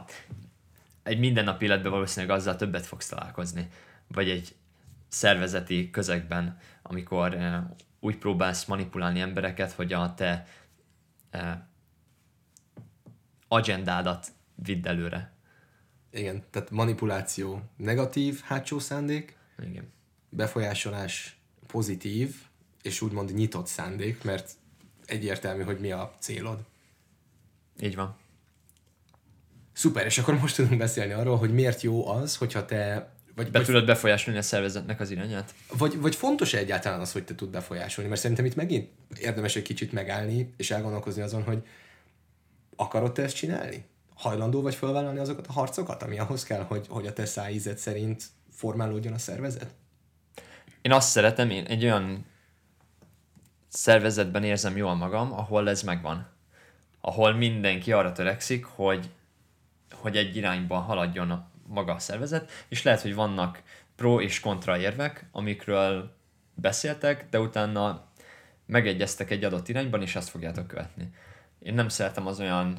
[1.02, 3.68] egy mindennapi életben valószínűleg azzal többet fogsz találkozni.
[4.06, 4.54] Vagy egy
[5.08, 7.62] szervezeti közegben, amikor eh,
[8.00, 10.46] úgy próbálsz manipulálni embereket, hogy a te
[11.30, 11.58] eh,
[13.52, 15.32] agendádat vidd előre.
[16.12, 19.92] Igen, tehát manipuláció negatív hátsó szándék, Igen.
[20.28, 22.34] befolyásolás pozitív,
[22.82, 24.50] és úgymond nyitott szándék, mert
[25.06, 26.58] egyértelmű, hogy mi a célod.
[27.80, 28.16] Így van.
[29.72, 33.58] Szuper, és akkor most tudunk beszélni arról, hogy miért jó az, hogyha te, vagy, Be
[33.58, 35.54] vagy, tudod befolyásolni a szervezetnek az irányát?
[35.78, 39.62] vagy, vagy fontos egyáltalán az, hogy te tud befolyásolni, mert szerintem itt megint érdemes egy
[39.62, 41.62] kicsit megállni, és elgondolkozni azon, hogy
[42.80, 43.84] akarod te ezt csinálni?
[44.14, 48.24] Hajlandó vagy felvállalni azokat a harcokat, ami ahhoz kell, hogy, hogy a te szájízed szerint
[48.50, 49.74] formálódjon a szervezet?
[50.82, 52.26] Én azt szeretem, én egy olyan
[53.68, 56.28] szervezetben érzem jól magam, ahol ez megvan.
[57.00, 59.10] Ahol mindenki arra törekszik, hogy,
[59.92, 63.62] hogy egy irányba haladjon a maga a szervezet, és lehet, hogy vannak
[63.96, 66.16] pro és kontra érvek, amikről
[66.54, 68.08] beszéltek, de utána
[68.66, 71.12] megegyeztek egy adott irányban, és azt fogjátok követni.
[71.62, 72.78] Én nem szeretem az olyan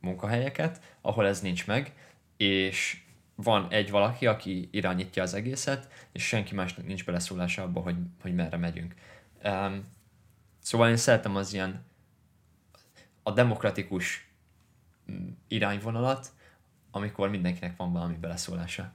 [0.00, 1.94] munkahelyeket, ahol ez nincs meg,
[2.36, 3.02] és
[3.34, 8.34] van egy valaki, aki irányítja az egészet, és senki másnak nincs beleszólása abba, hogy, hogy
[8.34, 8.94] merre megyünk.
[9.44, 9.84] Um,
[10.58, 11.84] szóval én szeretem az ilyen
[13.22, 14.28] a demokratikus
[15.10, 16.32] mm, irányvonalat,
[16.90, 18.92] amikor mindenkinek van valami beleszólása.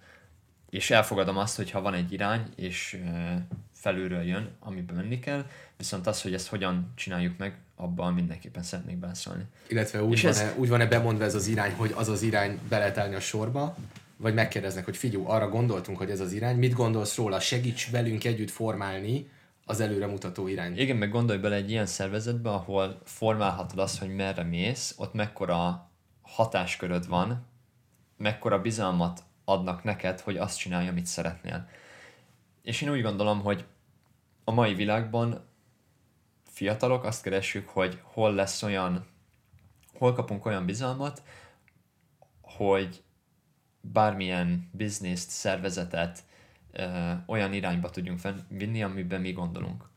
[0.70, 3.36] És elfogadom azt, hogy ha van egy irány, és ö,
[3.80, 5.46] felülről jön, amiben menni kell,
[5.78, 9.44] viszont az, hogy ezt hogyan csináljuk meg, abban mindenképpen szeretnék beleszólni.
[9.68, 12.78] Illetve úgy van-e, ez- úgy van-e bemondva ez az irány, hogy az az irány be
[12.78, 13.76] lehet állni a sorba,
[14.18, 18.24] vagy megkérdeznek, hogy figyú, arra gondoltunk, hogy ez az irány, mit gondolsz róla, segíts velünk
[18.24, 19.30] együtt formálni
[19.66, 20.78] az előremutató irányt.
[20.80, 25.90] Igen, meg gondolj bele egy ilyen szervezetbe, ahol formálhatod azt, hogy merre mész, ott mekkora
[26.22, 27.46] hatásköröd van,
[28.18, 31.68] mekkora bizalmat adnak neked, hogy azt csinálja, amit szeretnél.
[32.68, 33.66] És én úgy gondolom, hogy
[34.44, 35.50] a mai világban
[36.44, 39.06] fiatalok azt keressük, hogy hol lesz olyan,
[39.94, 41.24] hol kapunk olyan bizalmat,
[42.42, 43.04] hogy
[43.82, 46.24] bármilyen bizniszt, szervezetet
[46.72, 49.90] ö, olyan irányba tudjunk vinni, amiben mi gondolunk.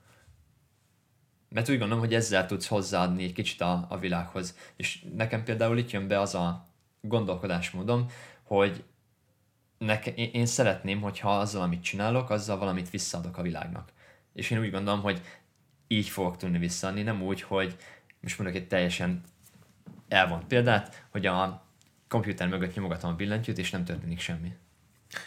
[1.49, 4.57] Mert úgy gondolom, hogy ezzel tudsz hozzáadni egy kicsit a, a világhoz.
[4.77, 6.67] És nekem például itt jön be az a
[7.01, 8.07] gondolkodásmódom,
[8.43, 8.85] hogy
[9.85, 13.93] neke, én, én szeretném, hogyha azzal, amit csinálok, azzal valamit visszaadok a világnak.
[14.35, 15.21] És én úgy gondolom, hogy
[15.89, 17.77] így fogok tudni visszaadni, nem úgy, hogy
[18.21, 19.23] most mondok egy teljesen
[20.09, 21.65] elvont példát, hogy a
[22.09, 24.53] komputer mögött nyomogatom a billentyűt, és nem történik semmi.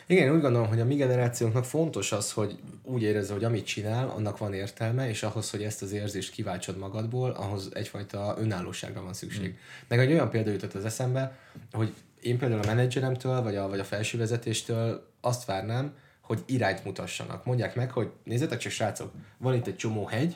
[0.06, 4.10] Igen, úgy gondolom, hogy a mi generációnknak fontos az, hogy úgy érezze, hogy amit csinál,
[4.10, 9.13] annak van értelme, és ahhoz, hogy ezt az érzést kiváltsad magadból, ahhoz egyfajta önállóságra van
[9.13, 9.50] szükség.
[9.50, 9.56] Mm.
[9.88, 11.38] Meg egy olyan példa jutott az eszembe,
[11.72, 16.84] hogy én például a menedzseremtől, vagy a, vagy a felső vezetéstől azt várnám, hogy irányt
[16.84, 17.46] mutassanak.
[17.46, 20.36] Mondják meg, hogy nézzétek csak srácok, van itt egy csomó hegy,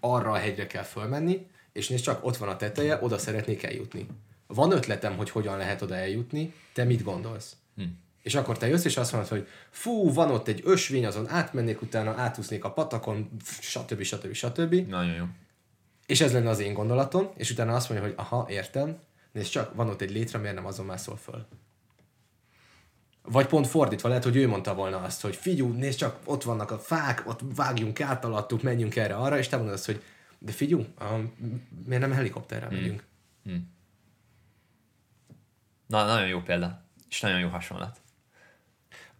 [0.00, 4.06] arra a hegyre kell fölmenni, és nézd csak, ott van a teteje, oda szeretnék eljutni.
[4.46, 7.56] Van ötletem, hogy hogyan lehet oda eljutni, te mit gondolsz?
[7.76, 7.82] Hm.
[8.22, 11.82] És akkor te jössz, és azt mondod, hogy fú, van ott egy ösvény, azon átmennék,
[11.82, 13.30] utána átúsznék a patakon,
[13.60, 14.02] stb.
[14.02, 14.32] stb.
[14.32, 14.74] stb.
[14.88, 15.24] Nagyon jó.
[16.06, 18.98] És ez lenne az én gondolatom, és utána azt mondja, hogy aha, értem,
[19.32, 21.46] nézd csak, van ott egy létre, miért nem azon mászol föl.
[23.22, 26.70] Vagy pont fordítva, lehet, hogy ő mondta volna azt, hogy figyú, nézd csak, ott vannak
[26.70, 30.02] a fák, ott vágjunk át alattuk, menjünk erre arra, és te mondod azt, hogy
[30.38, 30.86] de figyú,
[31.84, 32.78] miért nem helikopterrel hmm.
[32.78, 33.04] megyünk?
[33.44, 33.72] Hmm.
[35.86, 38.00] Na, nagyon jó példa, és nagyon jó hasonlat.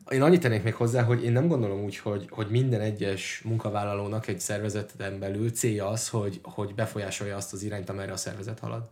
[0.09, 4.27] Én annyit tennék még hozzá, hogy én nem gondolom úgy, hogy, hogy minden egyes munkavállalónak
[4.27, 8.90] egy szervezeten belül célja az, hogy, hogy befolyásolja azt az irányt, amerre a szervezet halad.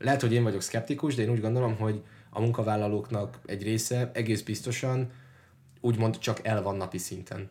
[0.00, 4.42] Lehet, hogy én vagyok szkeptikus, de én úgy gondolom, hogy a munkavállalóknak egy része egész
[4.42, 5.10] biztosan
[5.80, 7.50] úgymond csak el van napi szinten.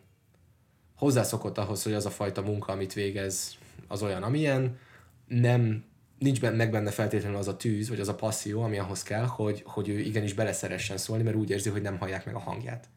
[0.96, 3.56] Hozzászokott ahhoz, hogy az a fajta munka, amit végez,
[3.88, 4.78] az olyan, amilyen,
[5.26, 5.84] nem,
[6.18, 9.24] nincs benne, meg benne feltétlenül az a tűz, vagy az a passzió, ami ahhoz kell,
[9.24, 12.88] hogy, hogy ő igenis beleszeressen szólni, mert úgy érzi, hogy nem hallják meg a hangját.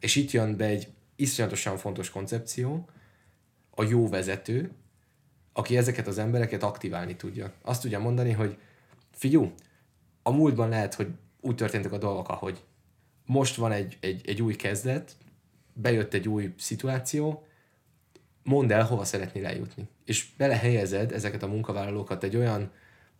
[0.00, 2.88] És itt jön be egy iszonyatosan fontos koncepció,
[3.70, 4.70] a jó vezető,
[5.52, 7.52] aki ezeket az embereket aktiválni tudja.
[7.62, 8.58] Azt tudja mondani, hogy
[9.14, 9.54] figyú,
[10.22, 11.08] a múltban lehet, hogy
[11.40, 12.62] úgy történtek a dolgok, ahogy
[13.26, 15.16] most van egy, egy, egy új kezdet,
[15.72, 17.46] bejött egy új szituáció,
[18.42, 19.88] mondd el, hova szeretnél eljutni.
[20.04, 22.70] És belehelyezed ezeket a munkavállalókat egy olyan,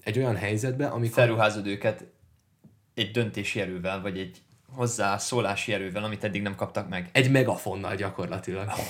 [0.03, 1.15] egy olyan helyzetbe, amikor...
[1.15, 2.05] Felruházod őket
[2.95, 7.09] egy döntési erővel, vagy egy hozzászólási erővel, amit eddig nem kaptak meg.
[7.13, 8.69] Egy megafonnal gyakorlatilag.
[8.69, 8.85] Oh.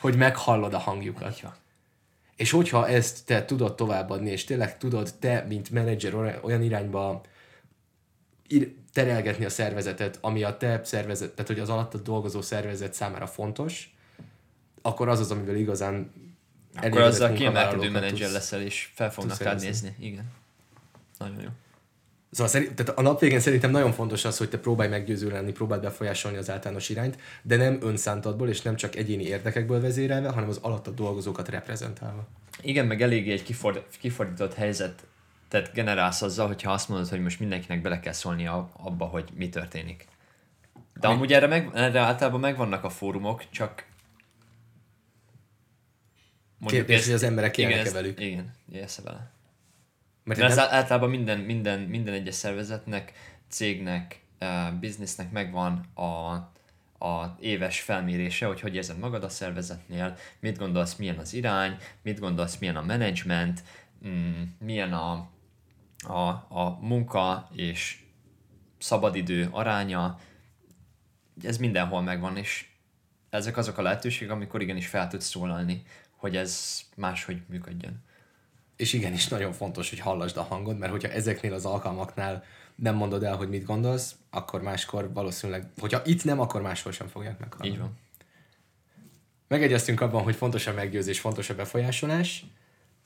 [0.00, 1.40] Hogy meghallod a hangjukat.
[1.40, 1.56] Ja.
[2.36, 7.22] És hogyha ezt te tudod továbbadni, és tényleg tudod te, mint menedzser olyan irányba
[8.92, 13.94] terelgetni a szervezetet, ami a te szervezet, tehát hogy az alatt dolgozó szervezet számára fontos,
[14.82, 16.12] akkor az az, amivel igazán
[16.74, 19.96] Akkor azzal kiemelkedő menedzser leszel, és fel fognak rád nézni.
[19.98, 20.24] Igen.
[21.18, 21.48] Nagyon jó.
[22.36, 25.52] Szóval szerint, tehát a nap végén szerintem nagyon fontos az, hogy te próbálj meggyőző lenni,
[25.52, 30.48] próbáld befolyásolni az általános irányt, de nem önszántadból és nem csak egyéni érdekekből vezérelve, hanem
[30.48, 32.26] az alattad dolgozókat reprezentálva.
[32.62, 35.06] Igen, meg eléggé egy kiford, kifordított helyzet
[35.48, 39.48] tehát generálsz azzal, hogyha azt mondod, hogy most mindenkinek bele kell szólni abba, hogy mi
[39.48, 40.06] történik.
[41.00, 43.86] De amúgy erre, meg, erre általában megvannak a fórumok, csak
[46.66, 48.20] Kérdés, hogy az emberek élnek velük.
[48.20, 49.30] Igen, élsz vele.
[50.26, 50.66] Mert, Mert nem...
[50.70, 53.12] általában minden, minden, minden egyes szervezetnek,
[53.48, 54.20] cégnek,
[54.80, 56.32] biznisznek megvan a,
[57.06, 62.18] a éves felmérése, hogy hogy érzed magad a szervezetnél, mit gondolsz, milyen az irány, mit
[62.18, 63.62] gondolsz, milyen a menedzsment,
[64.06, 65.28] mm, milyen a,
[65.98, 67.98] a, a munka és
[68.78, 70.18] szabadidő aránya,
[71.42, 72.68] ez mindenhol megvan, és
[73.30, 75.82] ezek azok a lehetőségek, amikor igenis fel tudsz szólalni
[76.16, 78.04] hogy ez máshogy működjön.
[78.76, 83.22] És igenis nagyon fontos, hogy hallasd a hangod, mert hogyha ezeknél az alkalmaknál nem mondod
[83.22, 87.70] el, hogy mit gondolsz, akkor máskor valószínűleg, hogyha itt nem, akkor máshol sem fogják meghallani.
[87.70, 87.98] Így van.
[89.48, 92.44] Megegyeztünk abban, hogy fontos a meggyőzés, fontos a befolyásolás,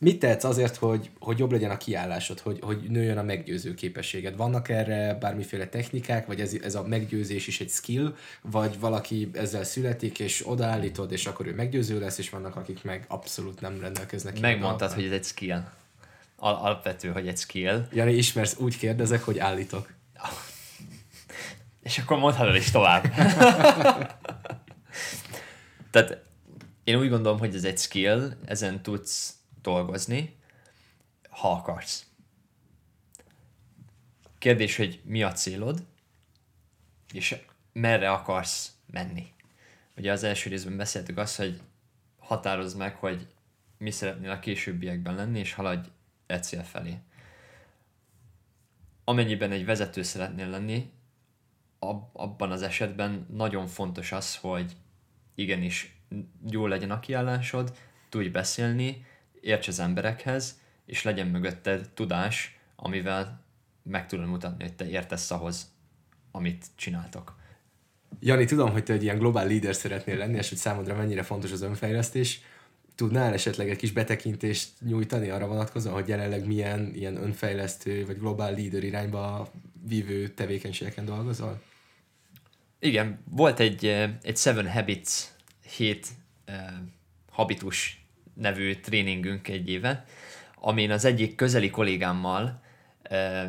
[0.03, 4.37] Mit tetsz azért, hogy, hogy jobb legyen a kiállásod, hogy, hogy nőjön a meggyőző képességed?
[4.37, 9.65] Vannak erre bármiféle technikák, vagy ez, ez a meggyőzés is egy skill, vagy valaki ezzel
[9.65, 14.41] születik, és odaállítod, és akkor ő meggyőző lesz, és vannak, akik meg abszolút nem rendelkeznek.
[14.41, 15.63] Megmondtad, hogy ez egy skill.
[16.37, 17.87] Al- alapvető, hogy egy skill.
[17.93, 19.93] Jani, ismersz, úgy kérdezek, hogy állítok.
[21.83, 23.03] És akkor mondhatod is tovább.
[25.91, 26.23] Tehát
[26.85, 30.37] én úgy gondolom, hogy ez egy skill, ezen tudsz dolgozni,
[31.29, 32.07] ha akarsz.
[34.38, 35.87] Kérdés, hogy mi a célod,
[37.12, 37.37] és
[37.73, 39.33] merre akarsz menni.
[39.96, 41.61] Ugye az első részben beszéltük azt, hogy
[42.18, 43.27] határozd meg, hogy
[43.79, 45.88] mi szeretnél a későbbiekben lenni, és haladj
[46.27, 46.99] egy cél felé.
[49.05, 50.90] Amennyiben egy vezető szeretnél lenni,
[51.79, 54.77] ab, abban az esetben nagyon fontos az, hogy
[55.35, 55.96] igenis
[56.51, 57.77] jól legyen a kiállásod,
[58.09, 59.07] tudj beszélni,
[59.40, 63.44] érts az emberekhez, és legyen mögötted tudás, amivel
[63.83, 65.72] meg tudod mutatni, hogy te értesz ahhoz,
[66.31, 67.38] amit csináltok.
[68.20, 71.53] Jani, tudom, hogy te egy ilyen globál leader szeretnél lenni, és hogy számodra mennyire fontos
[71.53, 72.40] az önfejlesztés.
[72.94, 78.53] Tudnál esetleg egy kis betekintést nyújtani arra vonatkozóan, hogy jelenleg milyen ilyen önfejlesztő vagy globál
[78.53, 79.50] leader irányba
[79.88, 81.62] vívő tevékenységeken dolgozol?
[82.79, 83.85] Igen, volt egy,
[84.22, 85.24] egy Seven Habits
[85.76, 86.09] 7
[86.48, 86.55] uh,
[87.31, 88.00] habitus
[88.40, 90.05] nevű tréningünk egy éve,
[90.55, 92.61] amin az egyik közeli kollégámmal
[93.11, 93.44] uh,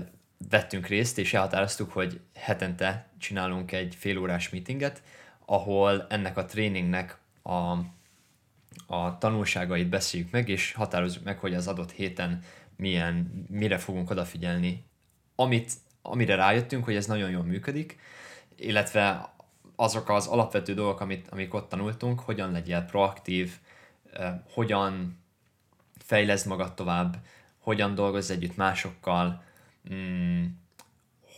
[0.49, 5.03] vettünk részt, és elhatároztuk, hogy hetente csinálunk egy félórás meetinget,
[5.45, 7.77] ahol ennek a tréningnek a,
[8.87, 12.43] a tanulságait beszéljük meg, és határozzuk meg, hogy az adott héten
[12.75, 14.85] milyen, mire fogunk odafigyelni.
[15.35, 17.99] Amit, amire rájöttünk, hogy ez nagyon jól működik,
[18.55, 19.33] illetve
[19.75, 23.59] azok az alapvető dolgok, amit, amik ott tanultunk, hogyan legyél proaktív,
[24.53, 25.19] hogyan
[25.97, 27.17] fejleszd magad tovább,
[27.59, 29.43] hogyan dolgozz együtt másokkal,
[29.93, 30.45] mm,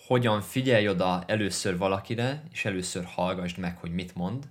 [0.07, 4.47] hogyan figyelj oda először valakire, és először hallgassd meg, hogy mit mond,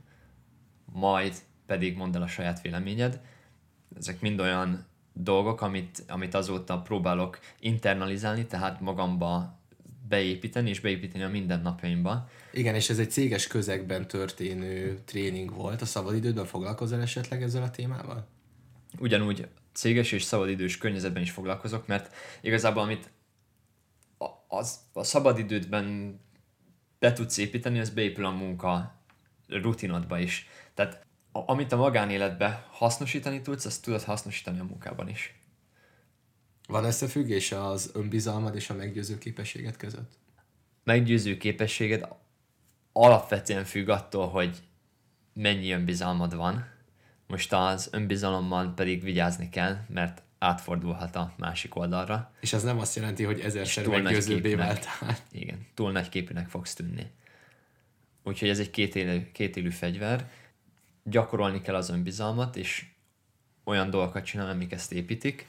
[0.93, 1.35] majd
[1.67, 3.21] pedig mondd el a saját véleményed.
[3.97, 9.61] Ezek mind olyan dolgok, amit, amit azóta próbálok internalizálni, tehát magamba
[10.13, 12.29] beépíteni, és beépíteni a mindennapjaimba.
[12.53, 15.83] Igen, és ez egy céges közegben történő tréning volt.
[15.83, 18.27] A szabadidődben foglalkozol esetleg ezzel a témával?
[18.99, 23.11] Ugyanúgy céges és szabadidős környezetben is foglalkozok, mert igazából amit
[24.49, 26.21] az, a szabadidődben
[26.99, 28.95] be tudsz építeni, az beépül a munka
[29.49, 30.49] rutinodba is.
[30.75, 35.42] Tehát a, amit a magánéletbe hasznosítani tudsz, azt tudod hasznosítani a munkában is.
[36.73, 40.13] Van összefüggés az önbizalmad és a meggyőző képességed között?
[40.85, 42.09] Meggyőző képességed
[42.93, 44.57] alapvetően függ attól, hogy
[45.35, 46.67] mennyi önbizalmad van.
[47.27, 52.33] Most az önbizalommal pedig vigyázni kell, mert átfordulhat a másik oldalra.
[52.41, 55.17] És ez nem azt jelenti, hogy ezerszer meggyőzőbbé váltál.
[55.33, 57.11] Igen, túl nagy képűnek fogsz tűnni.
[58.25, 60.31] Úgyhogy ez egy kétélű, kétélű fegyver.
[61.05, 62.85] Gyakorolni kell az önbizalmat, és
[63.65, 65.47] olyan dolgokat csinálni, amik ezt építik.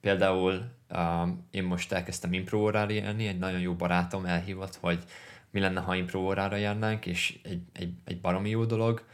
[0.00, 5.04] Például um, én most elkezdtem improórára járni, egy nagyon jó barátom elhívott, hogy
[5.50, 9.04] mi lenne, ha improórára járnánk, és egy, egy, egy baromi jó dolog,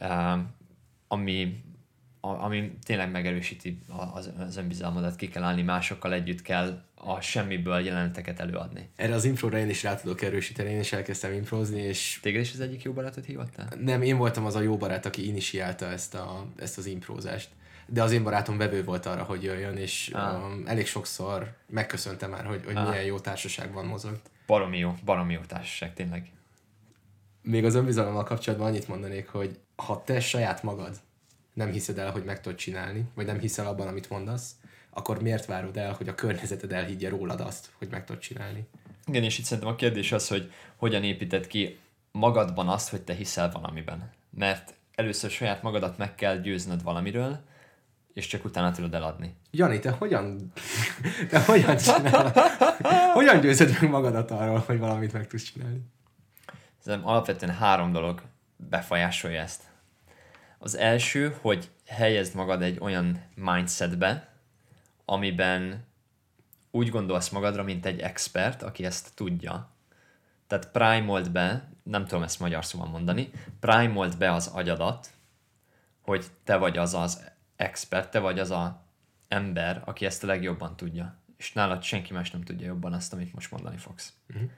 [0.00, 0.54] um,
[1.08, 1.62] ami
[2.26, 3.78] ami tényleg megerősíti
[4.14, 8.88] az, az önbizalmadat, ki kell állni, másokkal együtt kell a semmiből jeleneteket előadni.
[8.96, 12.18] Erre az improra én is rá tudok erősíteni, én is elkezdtem improzni, és...
[12.22, 13.68] Téged is az egyik jó barátot hívattál?
[13.80, 17.48] Nem, én voltam az a jó barát, aki initiálta ezt, a, ezt az improzást.
[17.86, 20.44] De az én barátom vevő volt arra, hogy jöjjön, és ah.
[20.44, 22.88] um, elég sokszor megköszöntem már, hogy, hogy ah.
[22.88, 24.30] milyen jó társaságban mozogt.
[24.46, 26.30] Baromi jó, baromi jó társaság, tényleg.
[27.42, 30.96] Még az önbizalommal kapcsolatban annyit mondanék, hogy ha te saját magad
[31.52, 34.50] nem hiszed el, hogy meg tudod csinálni, vagy nem hiszel abban, amit mondasz,
[34.90, 38.66] akkor miért várod el, hogy a környezeted elhiggye rólad azt, hogy meg tudod csinálni?
[39.06, 41.78] Igen, és itt szerintem a kérdés az, hogy hogyan építed ki
[42.12, 44.10] magadban azt, hogy te hiszel valamiben.
[44.30, 47.40] Mert először saját magadat meg kell győznöd valamiről,
[48.14, 49.36] és csak utána tudod eladni.
[49.50, 50.52] Jani, te hogyan,
[51.30, 52.32] te hogyan csinálod?
[53.12, 55.80] hogyan győzöd meg magadat arról, hogy valamit meg tudsz csinálni?
[56.78, 58.22] Szerintem alapvetően három dolog
[58.56, 59.62] befolyásolja ezt.
[60.58, 64.28] Az első, hogy helyezd magad egy olyan mindsetbe,
[65.04, 65.84] amiben
[66.70, 69.70] úgy gondolsz magadra, mint egy expert, aki ezt tudja.
[70.46, 75.10] Tehát primold be, nem tudom ezt magyar szóval mondani, primold be az agyadat,
[76.00, 77.32] hogy te vagy az az
[77.64, 78.86] expert, te vagy az a
[79.28, 81.18] ember, aki ezt a legjobban tudja.
[81.36, 84.12] És nálad senki más nem tudja jobban azt, amit most mondani fogsz.
[84.28, 84.50] Uh-huh.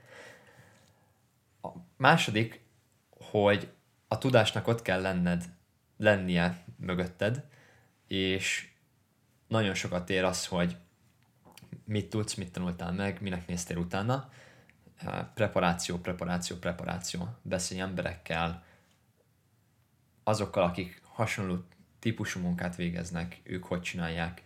[1.62, 2.64] A második,
[3.11, 3.73] hogy
[4.09, 5.45] a tudásnak ott kell lenned
[5.97, 7.45] lennie mögötted,
[8.07, 8.71] és
[9.49, 10.77] nagyon sokat ér az, hogy
[11.85, 14.31] mit tudsz, mit tanultál meg, minek néztél utána.
[15.35, 17.29] Preparáció, preparáció, preparáció.
[17.43, 18.64] Beszélj emberekkel,
[20.24, 21.64] azokkal, akik hasonló
[22.07, 24.42] típusú munkát végeznek, ők hogy csinálják.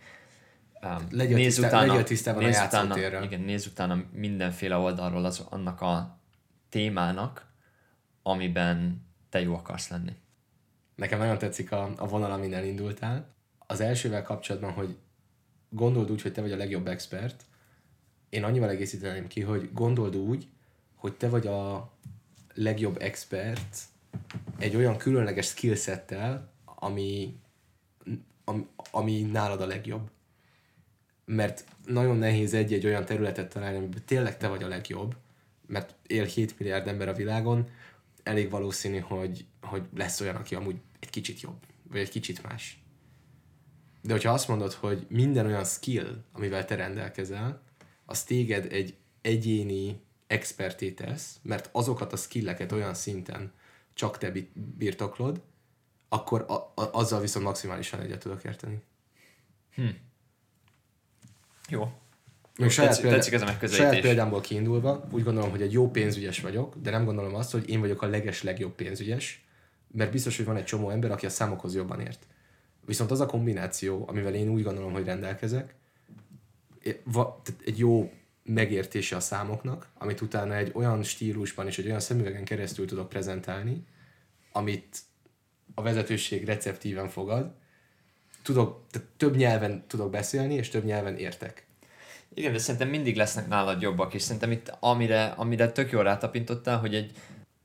[1.09, 5.45] Legyél, nézz tisztá, utána, legyél tisztában nézz a utána, Igen, nézz utána mindenféle oldalról az,
[5.49, 6.19] annak a
[6.69, 7.45] témának,
[8.23, 10.11] amiben te jó akarsz lenni.
[10.95, 13.33] Nekem nagyon tetszik a, a vonal, amin elindultál.
[13.57, 14.97] Az elsővel kapcsolatban, hogy
[15.69, 17.43] gondold úgy, hogy te vagy a legjobb expert,
[18.29, 20.47] én annyival egészíteném ki, hogy gondold úgy,
[20.95, 21.91] hogy te vagy a
[22.53, 23.77] legjobb expert
[24.57, 26.51] egy olyan különleges skillsettel,
[26.81, 27.39] ami,
[28.51, 30.09] ami, ami nálad a legjobb.
[31.25, 35.15] Mert nagyon nehéz egy-egy olyan területet találni, amiben tényleg te vagy a legjobb,
[35.67, 37.69] mert él 7 milliárd ember a világon,
[38.23, 41.57] elég valószínű, hogy, hogy lesz olyan, aki amúgy egy kicsit jobb,
[41.89, 42.83] vagy egy kicsit más.
[44.01, 47.61] De hogyha azt mondod, hogy minden olyan skill, amivel te rendelkezel,
[48.05, 53.51] az téged egy egyéni experté tesz, mert azokat a skilleket olyan szinten
[53.93, 54.31] csak te
[54.77, 55.41] birtoklod,
[56.13, 58.81] akkor a, a, azzal viszont maximálisan egyet tudok érteni.
[59.75, 59.87] Hm.
[61.69, 61.91] Jó.
[62.57, 63.87] Még saját, tetszik, példa, tetszik ez a megközelítés.
[63.87, 67.69] saját példámból kiindulva, úgy gondolom, hogy egy jó pénzügyes vagyok, de nem gondolom azt, hogy
[67.69, 69.45] én vagyok a leges legjobb pénzügyes,
[69.87, 72.27] mert biztos, hogy van egy csomó ember, aki a számokhoz jobban ért.
[72.85, 75.75] Viszont az a kombináció, amivel én úgy gondolom, hogy rendelkezek,
[77.65, 78.11] egy jó
[78.43, 83.83] megértése a számoknak, amit utána egy olyan stílusban és egy olyan szemüvegen keresztül tudok prezentálni,
[84.51, 85.09] amit
[85.75, 87.51] a vezetőség receptíven fogad,
[88.43, 88.85] tudok,
[89.17, 91.65] több nyelven tudok beszélni, és több nyelven értek.
[92.33, 96.79] Igen, de szerintem mindig lesznek nálad jobbak, és szerintem itt amire, amire tök jól rátapintottál,
[96.79, 97.11] hogy egy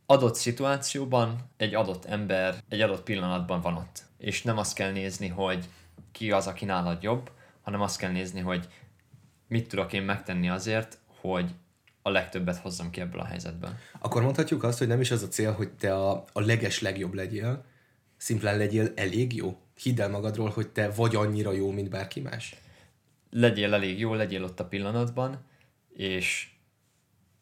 [0.07, 4.03] adott szituációban egy adott ember egy adott pillanatban van ott.
[4.19, 5.65] És nem azt kell nézni, hogy
[6.13, 7.31] ki az, aki nálad jobb,
[7.63, 8.69] hanem azt kell nézni, hogy
[9.49, 11.51] mit tudok én megtenni azért, hogy
[12.03, 13.71] a legtöbbet hozzam ki ebből a helyzetből.
[13.99, 17.15] Akkor mondhatjuk azt, hogy nem is az a cél, hogy te a, a leges legjobb
[17.15, 17.65] legyél,
[18.17, 19.61] szimplán legyél elég jó.
[19.75, 22.57] Hidd el magadról, hogy te vagy annyira jó, mint bárki más.
[23.31, 25.45] Legyél elég jó, legyél ott a pillanatban,
[25.93, 26.49] és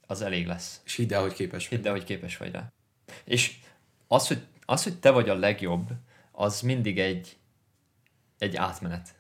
[0.07, 0.81] az elég lesz.
[0.85, 1.79] És hidd el, hogy képes vagy.
[1.79, 2.73] Hidd el, hogy képes vagy rá.
[3.25, 3.59] És
[4.07, 5.91] az, hogy, az, hogy te vagy a legjobb,
[6.33, 7.37] az mindig egy,
[8.39, 9.15] egy átmenet.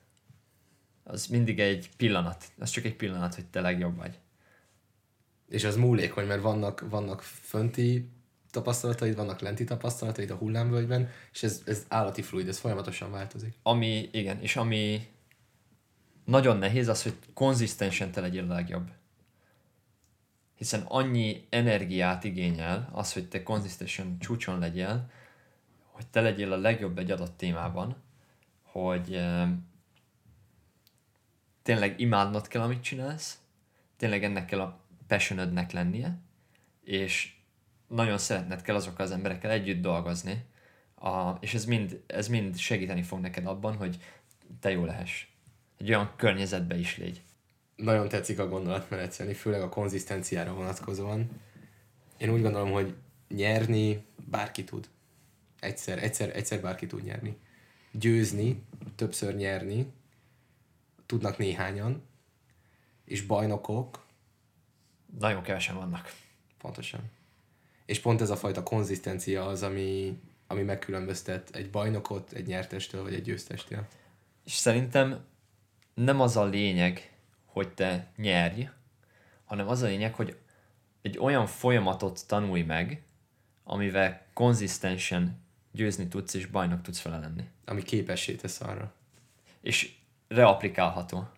[1.04, 2.44] Az mindig egy pillanat.
[2.58, 4.18] Az csak egy pillanat, hogy te legjobb vagy.
[5.48, 8.08] És az múlékony, mert vannak, vannak fönti
[8.54, 13.54] tapasztalataid, vannak lenti tapasztalataid a hullámvölgyben, és ez, ez állati fluid, ez folyamatosan változik.
[13.62, 15.08] Ami, igen, és ami
[16.24, 18.90] nagyon nehéz az, hogy konzisztensen te legyél a legjobb.
[20.54, 25.10] Hiszen annyi energiát igényel az, hogy te konzisztensen csúcson legyél,
[25.82, 27.96] hogy te legyél a legjobb egy adott témában,
[28.62, 29.54] hogy e,
[31.62, 33.38] tényleg imádnod kell, amit csinálsz,
[33.96, 36.18] tényleg ennek kell a passionödnek lennie,
[36.84, 37.34] és
[37.88, 40.44] nagyon szeretned kell azokkal az emberekkel együtt dolgozni,
[40.94, 43.98] a, és ez mind, ez mind segíteni fog neked abban, hogy
[44.60, 45.26] te jó lehess.
[45.78, 47.22] Egy olyan környezetbe is légy.
[47.76, 51.30] Nagyon tetszik a gondolatmenet, Szeni, főleg a konzisztenciára vonatkozóan.
[52.16, 52.94] Én úgy gondolom, hogy
[53.28, 54.88] nyerni bárki tud.
[55.60, 57.36] Egyszer, egyszer, egyszer bárki tud nyerni.
[57.92, 58.62] Győzni,
[58.94, 59.92] többször nyerni,
[61.06, 62.02] tudnak néhányan,
[63.04, 64.06] és bajnokok.
[65.18, 66.12] Nagyon kevesen vannak.
[66.58, 67.10] Pontosan.
[67.86, 73.14] És pont ez a fajta konzisztencia az, ami, ami megkülönböztet egy bajnokot egy nyertestől, vagy
[73.14, 73.86] egy győztestől.
[74.44, 75.24] És szerintem
[75.94, 77.12] nem az a lényeg,
[77.44, 78.68] hogy te nyerj,
[79.44, 80.36] hanem az a lényeg, hogy
[81.02, 83.02] egy olyan folyamatot tanulj meg,
[83.64, 87.44] amivel konzisztensen győzni tudsz, és bajnok tudsz vele lenni.
[87.64, 88.92] Ami képessé tesz arra.
[89.60, 89.94] És
[90.28, 91.28] reaplikálható.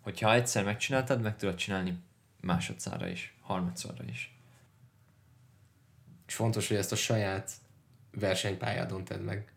[0.00, 1.98] Hogyha egyszer megcsináltad, meg tudod csinálni
[2.40, 4.31] másodszorra is, harmadszorra is.
[6.32, 7.50] És fontos, hogy ezt a saját
[8.10, 9.52] versenypályádon tedd meg.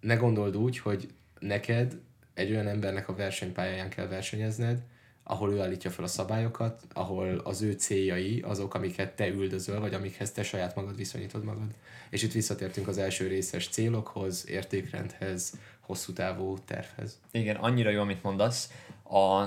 [0.00, 1.08] Ne gondold úgy, hogy
[1.38, 2.00] neked
[2.34, 4.82] egy olyan embernek a versenypályáján kell versenyezned,
[5.22, 9.94] ahol ő állítja fel a szabályokat, ahol az ő céljai azok, amiket te üldözöl, vagy
[9.94, 11.74] amikhez te saját magad viszonyítod magad.
[12.08, 17.20] És itt visszatértünk az első részes célokhoz, értékrendhez, hosszú távú tervhez.
[17.30, 18.70] Igen, annyira jó, amit mondasz.
[19.02, 19.40] A,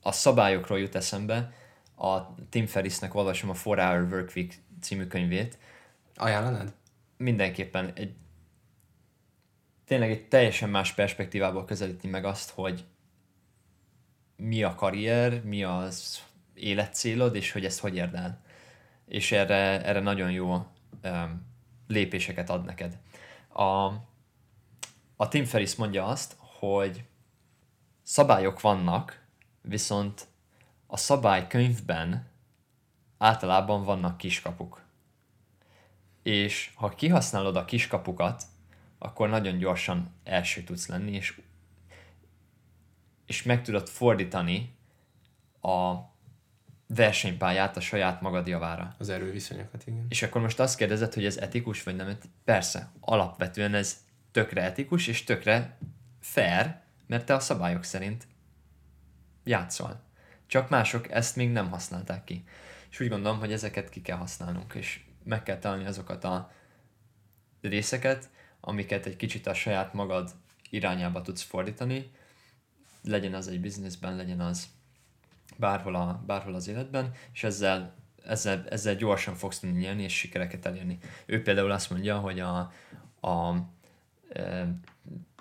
[0.00, 1.52] a szabályokról jut eszembe,
[1.96, 5.58] a Tim Ferrisnek olvasom a 4 Hour Workweek című könyvét.
[6.14, 6.74] Ajánlanád?
[7.16, 8.14] Mindenképpen egy
[9.84, 12.84] tényleg egy teljesen más perspektívából közelíti meg azt, hogy
[14.36, 16.22] mi a karrier, mi az
[16.54, 18.42] életcélod, és hogy ezt hogy érd el.
[19.06, 20.66] És erre, erre nagyon jó
[21.04, 21.46] um,
[21.86, 22.98] lépéseket ad neked.
[23.48, 23.84] A,
[25.16, 27.04] a Tim Ferris mondja azt, hogy
[28.02, 29.24] szabályok vannak,
[29.60, 30.26] viszont
[30.86, 32.26] a szabálykönyvben
[33.18, 34.82] általában vannak kiskapuk.
[36.22, 38.42] És ha kihasználod a kiskapukat,
[38.98, 41.40] akkor nagyon gyorsan első tudsz lenni, és,
[43.26, 44.76] és meg tudod fordítani
[45.60, 45.94] a
[46.86, 48.94] versenypályát a saját magad javára.
[48.98, 50.06] Az erőviszonyokat, igen.
[50.08, 52.18] És akkor most azt kérdezed, hogy ez etikus vagy nem?
[52.44, 55.78] Persze, alapvetően ez tökre etikus és tökre
[56.20, 58.26] fair, mert te a szabályok szerint
[59.44, 60.00] játszol.
[60.46, 62.44] Csak mások ezt még nem használták ki.
[62.94, 66.50] És úgy gondolom, hogy ezeket ki kell használnunk, és meg kell találni azokat a
[67.60, 68.30] részeket,
[68.60, 70.34] amiket egy kicsit a saját magad
[70.70, 72.10] irányába tudsz fordítani,
[73.02, 74.68] legyen az egy bizniszben, legyen az
[75.56, 80.66] bárhol, a, bárhol az életben, és ezzel ezzel, ezzel gyorsan fogsz tudni nyerni, és sikereket
[80.66, 80.98] elérni.
[81.26, 82.72] Ő például azt mondja, hogy a,
[83.20, 83.54] a
[84.32, 84.74] e,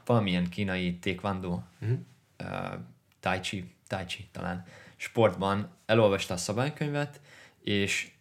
[0.05, 1.97] valamilyen kínai taekwondo, uh-huh.
[2.37, 2.79] e,
[3.19, 7.21] tai chi, tai chi talán, sportban elolvasta a szabálykönyvet,
[7.63, 8.11] és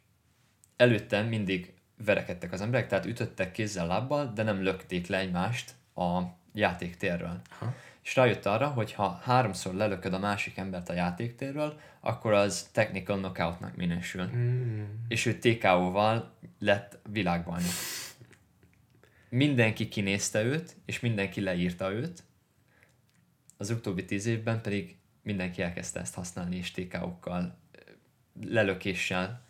[0.76, 1.74] előtte mindig
[2.05, 6.20] verekedtek az emberek, tehát ütöttek kézzel, lábbal, de nem lökték le egymást a
[6.55, 7.40] játéktérről.
[7.59, 7.74] Aha.
[8.03, 13.16] És rájött arra, hogy ha háromszor lelököd a másik embert a játéktérről, akkor az technical
[13.18, 14.24] knockoutnak minősül.
[14.24, 14.82] Mm.
[15.09, 17.72] És ő TKO-val lett világbajnok.
[19.28, 22.22] Mindenki kinézte őt, és mindenki leírta őt.
[23.57, 27.62] Az utóbbi tíz évben pedig mindenki elkezdte ezt használni, és TKO-kkal,
[28.45, 29.43] lelökéssel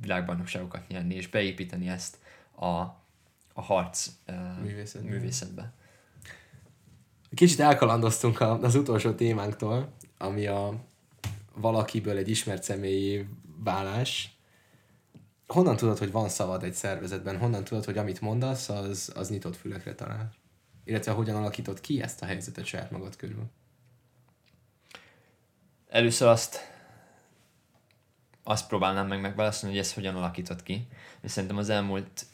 [0.00, 2.18] világbajnokságokat nyerni, és beépíteni ezt
[2.56, 2.66] a,
[3.52, 4.10] a harc
[4.62, 5.08] művészetbe.
[5.08, 5.72] művészetbe.
[7.34, 10.84] Kicsit elkalandoztunk az utolsó témánktól, ami a
[11.54, 13.28] valakiből egy ismert személyi
[13.64, 14.38] válás.
[15.46, 17.38] Honnan tudod, hogy van szavad egy szervezetben?
[17.38, 20.32] Honnan tudod, hogy amit mondasz, az, az nyitott fülekre talál?
[20.84, 23.50] Illetve hogyan alakított ki ezt a helyzetet saját magad körül?
[25.88, 26.73] Először azt
[28.44, 30.88] azt próbálnám meg megválaszolni, hogy ez hogyan alakított ki.
[31.20, 32.26] És szerintem az elmúlt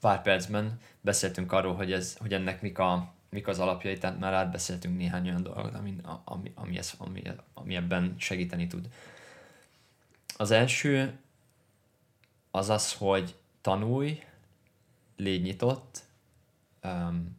[0.00, 4.32] pár percben beszéltünk arról, hogy, ez, hogy ennek mik, a, mik az alapjai, tehát már
[4.32, 7.22] átbeszéltünk néhány olyan dolgot, ami, ami, ami, ez, ami,
[7.54, 8.88] ami ebben segíteni tud.
[10.36, 11.18] Az első
[12.50, 14.24] az az, hogy tanulj,
[15.16, 16.02] légy nyitott,
[16.82, 17.38] um,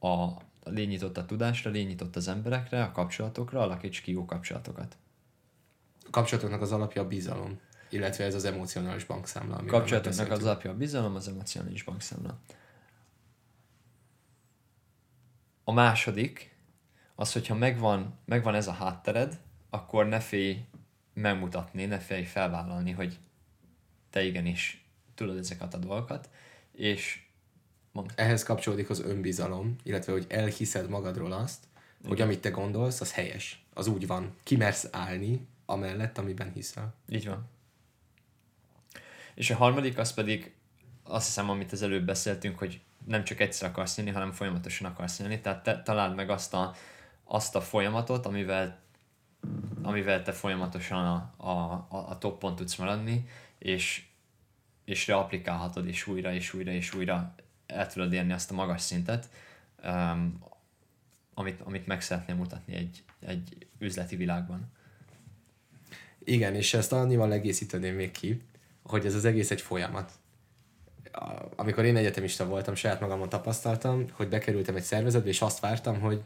[0.00, 0.28] a,
[0.64, 4.96] légy nyitott a tudásra, légy nyitott az emberekre, a kapcsolatokra, alakíts ki jó kapcsolatokat
[6.14, 9.64] kapcsolatoknak az alapja a bizalom, illetve ez az emocionális bankszámla.
[9.64, 12.38] Kapcsolatoknak az alapja a bizalom, az emocionális bankszámla.
[15.64, 16.56] A második,
[17.14, 19.40] az, hogyha megvan, megvan ez a háttered,
[19.70, 20.64] akkor ne félj
[21.14, 23.18] megmutatni, ne félj felvállalni, hogy
[24.10, 26.30] te igenis tudod ezeket a dolgokat,
[26.72, 27.26] és
[27.92, 28.12] mond.
[28.14, 31.64] Ehhez kapcsolódik az önbizalom, illetve hogy elhiszed magadról azt,
[31.98, 32.10] Igen.
[32.10, 34.34] hogy amit te gondolsz, az helyes, az úgy van.
[34.42, 36.94] Kimersz állni, amellett, amiben hiszel.
[37.08, 37.48] Így van.
[39.34, 40.54] És a harmadik az pedig
[41.02, 45.18] azt hiszem, amit az előbb beszéltünk, hogy nem csak egyszer akarsz nyerni, hanem folyamatosan akarsz
[45.18, 45.40] nyerni.
[45.40, 46.74] Tehát te találd meg azt a,
[47.24, 48.78] azt a folyamatot, amivel,
[49.82, 54.06] amivel te folyamatosan a, a, a, toppon tudsz maradni, és,
[54.84, 57.34] és reaplikálhatod, és újra, és újra, és újra
[57.66, 59.28] el tudod érni azt a magas szintet,
[59.84, 60.42] um,
[61.34, 64.72] amit, amit meg szeretnél mutatni egy, egy üzleti világban.
[66.24, 68.42] Igen, és ezt annyival egészíteném még ki,
[68.82, 70.12] hogy ez az egész egy folyamat.
[71.56, 76.22] Amikor én egyetemista voltam, saját magamon tapasztaltam, hogy bekerültem egy szervezetbe, és azt vártam, hogy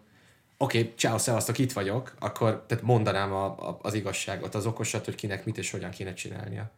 [0.57, 5.05] oké, okay, ciao, szevasztok, itt vagyok, akkor tehát mondanám a, a, az igazságot, az okosat,
[5.05, 6.71] hogy kinek mit és hogyan kéne csinálnia.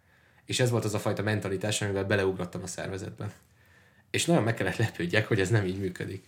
[0.45, 3.33] És ez volt az a fajta mentalitás, amivel beleugrottam a szervezetbe.
[4.11, 6.25] És nagyon meg kellett lepődjek, hogy ez nem így működik.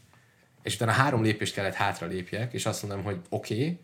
[0.62, 3.80] És utána három lépést kellett hátra lépjek, és azt mondom, hogy oké, okay,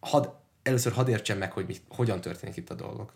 [0.00, 0.26] hadd
[0.64, 3.12] először hadd értsem meg, hogy mi, hogyan történik itt a dolgok.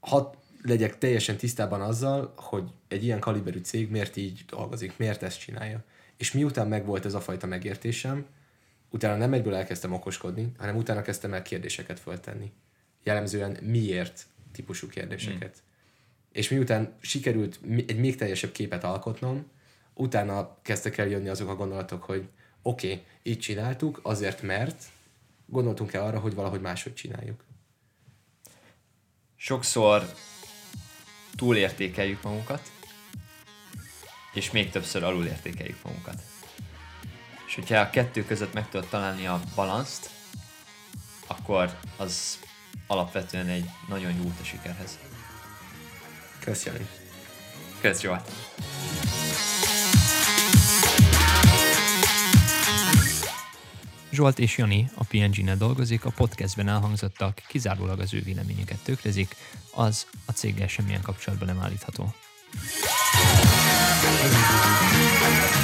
[0.00, 5.40] Hadd legyek teljesen tisztában azzal, hogy egy ilyen kaliberű cég miért így dolgozik, miért ezt
[5.40, 5.84] csinálja.
[6.16, 8.26] És miután megvolt ez a fajta megértésem,
[8.90, 12.52] utána nem egyből elkezdtem okoskodni, hanem utána kezdtem el kérdéseket föltenni.
[13.02, 15.52] Jellemzően miért típusú kérdéseket.
[15.52, 15.66] Hmm.
[16.32, 19.46] És miután sikerült egy még teljesebb képet alkotnom,
[19.94, 22.28] utána kezdtek el jönni azok a gondolatok, hogy
[22.62, 24.82] oké, okay, így csináltuk, azért mert,
[25.50, 27.44] gondoltunk-e arra, hogy valahogy máshogy csináljuk?
[29.36, 30.14] Sokszor
[31.36, 32.72] túlértékeljük magunkat,
[34.32, 36.22] és még többször alulértékeljük magunkat.
[37.46, 40.10] És hogyha a kettő között meg tudod találni a balanszt,
[41.26, 42.38] akkor az
[42.86, 44.98] alapvetően egy nagyon jó út a sikerhez.
[46.40, 46.88] Köszönöm.
[47.80, 48.18] Köszönöm.
[48.18, 49.57] Zsolt
[54.38, 59.36] és Jani a PNG-nél dolgozik, a podcastben elhangzottak kizárólag az ő véleményeket tükrözik,
[59.74, 62.14] az a céggel semmilyen kapcsolatban nem állítható.
[65.20, 65.57] You.